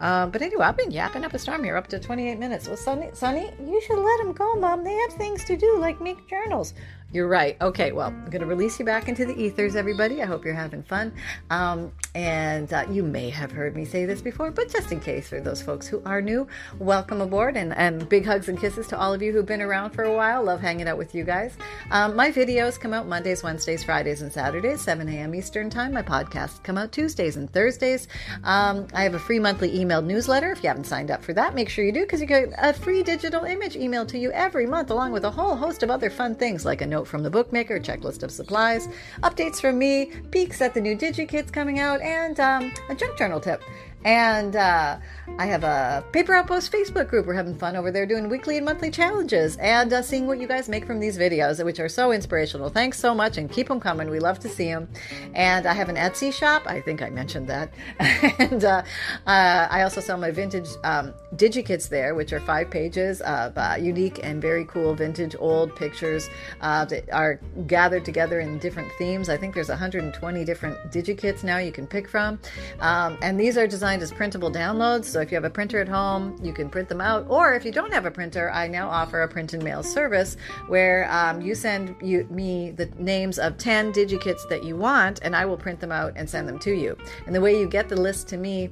Um, 0.00 0.30
but 0.30 0.40
anyway, 0.40 0.64
I've 0.64 0.78
been 0.78 0.90
yapping 0.90 1.24
up 1.24 1.34
a 1.34 1.38
storm 1.38 1.62
here, 1.62 1.76
up 1.76 1.86
to 1.88 1.98
28 1.98 2.38
minutes. 2.38 2.66
Well, 2.66 2.76
Sunny, 2.76 3.10
Sunny, 3.12 3.52
you 3.60 3.80
should 3.82 3.98
let 3.98 4.18
them 4.18 4.32
go, 4.32 4.54
Mom. 4.54 4.82
They 4.82 4.94
have 4.94 5.12
things 5.12 5.44
to 5.44 5.56
do, 5.56 5.76
like 5.78 6.00
make 6.00 6.26
journals. 6.26 6.72
You're 7.12 7.28
right. 7.28 7.56
Okay, 7.60 7.92
well, 7.92 8.06
I'm 8.06 8.24
going 8.26 8.40
to 8.40 8.46
release 8.46 8.78
you 8.78 8.84
back 8.84 9.08
into 9.08 9.26
the 9.26 9.38
ethers, 9.38 9.76
everybody. 9.76 10.22
I 10.22 10.26
hope 10.26 10.44
you're 10.44 10.54
having 10.54 10.82
fun. 10.82 11.12
Um, 11.50 11.92
and 12.14 12.72
uh, 12.72 12.84
you 12.90 13.02
may 13.02 13.30
have 13.30 13.52
heard 13.52 13.76
me 13.76 13.84
say 13.84 14.04
this 14.04 14.20
before, 14.20 14.50
but 14.50 14.68
just 14.68 14.90
in 14.90 14.98
case 15.00 15.28
for 15.28 15.40
those 15.40 15.62
folks 15.62 15.86
who 15.86 16.02
are 16.04 16.20
new, 16.20 16.46
welcome 16.78 17.20
aboard 17.20 17.56
and, 17.56 17.72
and 17.76 18.08
big 18.08 18.26
hugs 18.26 18.48
and 18.48 18.58
kisses 18.58 18.88
to 18.88 18.98
all 18.98 19.14
of 19.14 19.22
you 19.22 19.32
who've 19.32 19.46
been 19.46 19.62
around 19.62 19.90
for 19.90 20.02
a 20.02 20.14
while. 20.14 20.42
Love 20.42 20.60
hanging 20.60 20.88
out 20.88 20.98
with 20.98 21.14
you 21.14 21.22
guys. 21.22 21.56
Um, 21.92 22.16
my 22.16 22.32
videos 22.32 22.80
come 22.80 22.92
out 22.92 23.06
Mondays, 23.06 23.44
Wednesdays, 23.44 23.84
Fridays, 23.84 24.22
and 24.22 24.32
Saturdays, 24.32 24.80
7 24.80 25.08
a.m. 25.08 25.34
Eastern 25.34 25.70
Time. 25.70 25.92
My 25.92 26.02
podcasts 26.02 26.62
come 26.62 26.76
out 26.76 26.90
Tuesdays 26.90 27.36
and 27.36 27.50
Thursdays. 27.52 28.08
Um, 28.42 28.88
I 28.92 29.04
have 29.04 29.14
a 29.14 29.18
free 29.18 29.38
monthly 29.38 29.78
emailed 29.78 30.04
newsletter. 30.04 30.50
If 30.50 30.64
you 30.64 30.68
haven't 30.68 30.84
signed 30.84 31.12
up 31.12 31.22
for 31.22 31.32
that, 31.34 31.54
make 31.54 31.68
sure 31.68 31.84
you 31.84 31.92
do 31.92 32.02
because 32.02 32.20
you 32.20 32.26
get 32.26 32.48
a 32.58 32.72
free 32.72 33.04
digital 33.04 33.44
image 33.44 33.74
emailed 33.74 34.08
to 34.08 34.18
you 34.18 34.32
every 34.32 34.66
month, 34.66 34.90
along 34.90 35.12
with 35.12 35.24
a 35.24 35.30
whole 35.30 35.54
host 35.54 35.84
of 35.84 35.90
other 35.90 36.10
fun 36.10 36.34
things 36.34 36.64
like 36.64 36.80
a 36.80 36.86
note 36.86 37.06
from 37.06 37.22
the 37.22 37.30
bookmaker, 37.30 37.78
checklist 37.78 38.24
of 38.24 38.32
supplies, 38.32 38.88
updates 39.22 39.60
from 39.60 39.78
me, 39.78 40.06
peeks 40.32 40.60
at 40.60 40.74
the 40.74 40.80
new 40.80 40.96
DigiKits 40.96 41.52
coming 41.52 41.78
out, 41.78 41.99
and 42.00 42.38
um, 42.40 42.72
a 42.88 42.94
junk 42.94 43.16
journal 43.16 43.40
tip. 43.40 43.62
And 44.04 44.56
uh, 44.56 44.98
I 45.38 45.46
have 45.46 45.64
a 45.64 46.04
Paper 46.12 46.34
Outpost 46.34 46.72
Facebook 46.72 47.08
group. 47.08 47.26
We're 47.26 47.34
having 47.34 47.56
fun 47.58 47.76
over 47.76 47.90
there 47.90 48.06
doing 48.06 48.28
weekly 48.28 48.56
and 48.56 48.64
monthly 48.64 48.90
challenges 48.90 49.56
and 49.58 49.92
uh, 49.92 50.02
seeing 50.02 50.26
what 50.26 50.40
you 50.40 50.48
guys 50.48 50.68
make 50.68 50.86
from 50.86 51.00
these 51.00 51.18
videos, 51.18 51.62
which 51.64 51.78
are 51.78 51.88
so 51.88 52.12
inspirational. 52.12 52.70
Thanks 52.70 52.98
so 52.98 53.14
much 53.14 53.36
and 53.36 53.50
keep 53.50 53.68
them 53.68 53.78
coming. 53.78 54.08
We 54.08 54.18
love 54.18 54.38
to 54.40 54.48
see 54.48 54.66
them. 54.66 54.88
And 55.34 55.66
I 55.66 55.74
have 55.74 55.88
an 55.88 55.96
Etsy 55.96 56.32
shop. 56.32 56.62
I 56.66 56.80
think 56.80 57.02
I 57.02 57.10
mentioned 57.10 57.46
that. 57.48 57.72
and 57.98 58.64
uh, 58.64 58.82
uh, 59.26 59.68
I 59.70 59.82
also 59.82 60.00
sell 60.00 60.16
my 60.16 60.30
vintage 60.30 60.68
um, 60.82 61.12
DigiKits 61.36 61.88
there, 61.88 62.14
which 62.14 62.32
are 62.32 62.40
five 62.40 62.70
pages 62.70 63.20
of 63.22 63.56
uh, 63.56 63.76
unique 63.78 64.20
and 64.22 64.40
very 64.40 64.64
cool 64.64 64.94
vintage 64.94 65.36
old 65.38 65.76
pictures 65.76 66.30
uh, 66.62 66.86
that 66.86 67.10
are 67.12 67.40
gathered 67.66 68.04
together 68.04 68.40
in 68.40 68.58
different 68.58 68.90
themes. 68.98 69.28
I 69.28 69.36
think 69.36 69.54
there's 69.54 69.68
120 69.68 70.44
different 70.44 70.78
DigiKits 70.90 71.44
now 71.44 71.58
you 71.58 71.72
can 71.72 71.86
pick 71.86 72.08
from. 72.08 72.38
Um, 72.80 73.18
and 73.20 73.38
these 73.38 73.58
are 73.58 73.66
designed 73.66 73.89
designed 73.90 74.02
as 74.02 74.16
printable 74.16 74.52
downloads. 74.52 75.06
So 75.06 75.20
if 75.20 75.32
you 75.32 75.34
have 75.34 75.44
a 75.44 75.50
printer 75.50 75.80
at 75.80 75.88
home, 75.88 76.38
you 76.44 76.52
can 76.52 76.70
print 76.70 76.88
them 76.88 77.00
out. 77.00 77.26
Or 77.28 77.54
if 77.54 77.64
you 77.64 77.72
don't 77.72 77.92
have 77.92 78.06
a 78.06 78.10
printer, 78.10 78.48
I 78.52 78.68
now 78.68 78.88
offer 78.88 79.22
a 79.22 79.28
print 79.28 79.52
and 79.52 79.64
mail 79.64 79.82
service 79.82 80.36
where 80.68 81.10
um, 81.10 81.40
you 81.40 81.56
send 81.56 81.96
you, 82.00 82.24
me 82.30 82.70
the 82.70 82.86
names 82.98 83.40
of 83.40 83.58
10 83.58 83.92
DigiKits 83.92 84.48
that 84.48 84.62
you 84.62 84.76
want, 84.76 85.18
and 85.22 85.34
I 85.34 85.44
will 85.44 85.56
print 85.56 85.80
them 85.80 85.90
out 85.90 86.12
and 86.14 86.30
send 86.30 86.48
them 86.48 86.60
to 86.60 86.70
you. 86.70 86.96
And 87.26 87.34
the 87.34 87.40
way 87.40 87.58
you 87.58 87.66
get 87.66 87.88
the 87.88 88.00
list 88.00 88.28
to 88.28 88.36
me 88.36 88.70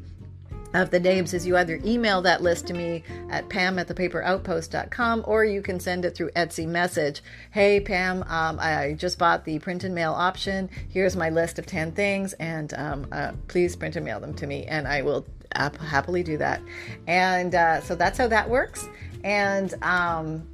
of 0.75 0.91
the 0.91 1.01
names 1.01 1.35
is 1.35 1.47
you 1.47 1.57
either 1.57 1.81
email 1.85 2.21
that 2.23 2.43
list 2.43 2.67
to 2.67 2.75
me 2.75 3.03
at 3.31 3.49
pam 3.49 3.79
at 3.79 3.89
thepaperoutpost.com 3.89 5.25
or 5.27 5.45
you 5.45 5.63
can 5.63 5.81
send 5.81 6.05
it 6.05 6.15
through 6.15 6.31
Etsy 6.33 6.67
message. 6.67 7.23
Hey, 7.51 7.81
Pam, 7.81 8.23
um, 8.25 8.59
I 8.61 8.95
just 8.99 9.19
bought 9.19 9.45
the 9.45 9.59
print 9.59 9.85
and 9.85 9.95
mail 9.95 10.13
option. 10.13 10.69
Here's 10.89 11.17
my 11.17 11.31
list 11.31 11.59
of 11.59 11.67
10 11.67 11.93
things, 11.93 12.33
and 12.35 12.75
um, 12.75 13.07
uh, 13.13 13.33
please 13.49 13.77
print 13.77 13.97
and 13.97 14.05
mail 14.05 14.21
them 14.21 14.35
to 14.35 14.47
me, 14.47 14.65
and 14.67 14.87
I 14.87 15.03
will 15.03 15.27
happily 15.55 16.23
do 16.23 16.37
that. 16.39 16.61
And 17.07 17.55
uh, 17.55 17.81
so 17.81 17.95
that's 17.95 18.19
how 18.19 18.29
that 18.29 18.49
works. 18.49 18.89
And 19.25 19.75
um, 19.83 20.47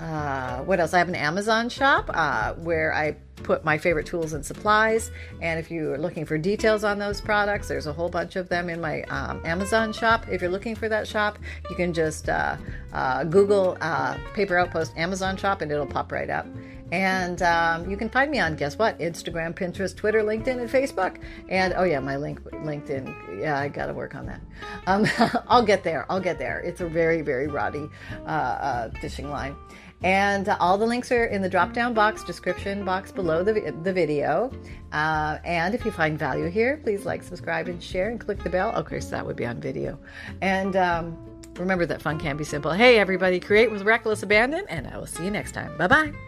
uh, 0.00 0.58
what 0.62 0.80
else? 0.80 0.94
I 0.94 0.98
have 0.98 1.08
an 1.08 1.14
Amazon 1.14 1.68
shop 1.68 2.10
uh, 2.12 2.54
where 2.54 2.94
I 2.94 3.16
put 3.42 3.64
my 3.64 3.78
favorite 3.78 4.06
tools 4.06 4.32
and 4.32 4.44
supplies. 4.44 5.10
And 5.40 5.58
if 5.58 5.70
you're 5.70 5.98
looking 5.98 6.24
for 6.24 6.38
details 6.38 6.84
on 6.84 6.98
those 6.98 7.20
products, 7.20 7.68
there's 7.68 7.86
a 7.86 7.92
whole 7.92 8.08
bunch 8.08 8.36
of 8.36 8.48
them 8.48 8.68
in 8.68 8.80
my 8.80 9.02
um, 9.04 9.40
Amazon 9.44 9.92
shop. 9.92 10.26
If 10.28 10.42
you're 10.42 10.50
looking 10.50 10.74
for 10.74 10.88
that 10.88 11.06
shop, 11.06 11.38
you 11.70 11.76
can 11.76 11.92
just 11.92 12.28
uh, 12.28 12.56
uh, 12.92 13.24
Google 13.24 13.76
uh, 13.80 14.16
Paper 14.34 14.56
Outpost 14.56 14.96
Amazon 14.96 15.36
shop 15.36 15.60
and 15.60 15.70
it'll 15.70 15.86
pop 15.86 16.12
right 16.12 16.30
up. 16.30 16.46
And 16.90 17.42
um, 17.42 17.90
you 17.90 17.96
can 17.96 18.08
find 18.08 18.30
me 18.30 18.38
on 18.38 18.56
guess 18.56 18.78
what? 18.78 18.98
Instagram, 18.98 19.54
Pinterest, 19.54 19.94
Twitter, 19.94 20.22
LinkedIn, 20.22 20.60
and 20.60 20.70
Facebook. 20.70 21.18
And 21.48 21.74
oh 21.76 21.84
yeah, 21.84 22.00
my 22.00 22.16
link 22.16 22.42
LinkedIn. 22.42 23.40
Yeah, 23.40 23.58
I 23.58 23.68
got 23.68 23.86
to 23.86 23.92
work 23.92 24.14
on 24.14 24.26
that. 24.26 24.40
Um, 24.86 25.06
I'll 25.48 25.64
get 25.64 25.84
there. 25.84 26.06
I'll 26.10 26.20
get 26.20 26.38
there. 26.38 26.60
It's 26.60 26.80
a 26.80 26.88
very 26.88 27.22
very 27.22 27.46
roddy 27.46 27.88
uh, 28.26 28.30
uh, 28.30 28.90
fishing 29.00 29.30
line. 29.30 29.54
And 30.02 30.48
uh, 30.48 30.56
all 30.60 30.78
the 30.78 30.86
links 30.86 31.10
are 31.10 31.24
in 31.24 31.42
the 31.42 31.48
drop 31.48 31.72
down 31.72 31.92
box, 31.92 32.22
description 32.22 32.84
box 32.84 33.10
below 33.10 33.42
the, 33.42 33.74
the 33.82 33.92
video. 33.92 34.52
Uh, 34.92 35.38
and 35.44 35.74
if 35.74 35.84
you 35.84 35.90
find 35.90 36.18
value 36.18 36.48
here, 36.48 36.80
please 36.84 37.04
like, 37.04 37.22
subscribe, 37.22 37.68
and 37.68 37.82
share, 37.82 38.08
and 38.10 38.20
click 38.20 38.42
the 38.44 38.50
bell. 38.50 38.70
Of 38.70 38.86
course, 38.86 39.06
that 39.06 39.26
would 39.26 39.36
be 39.36 39.44
on 39.44 39.60
video. 39.60 39.98
And 40.40 40.76
um, 40.76 41.16
remember 41.56 41.84
that 41.86 42.00
fun 42.00 42.18
can 42.20 42.36
be 42.36 42.44
simple. 42.44 42.70
Hey, 42.70 42.98
everybody, 42.98 43.40
create 43.40 43.72
with 43.72 43.82
reckless 43.82 44.22
abandon, 44.22 44.64
and 44.68 44.86
I 44.86 44.98
will 44.98 45.06
see 45.06 45.24
you 45.24 45.32
next 45.32 45.52
time. 45.52 45.76
Bye 45.76 45.88
bye. 45.88 46.27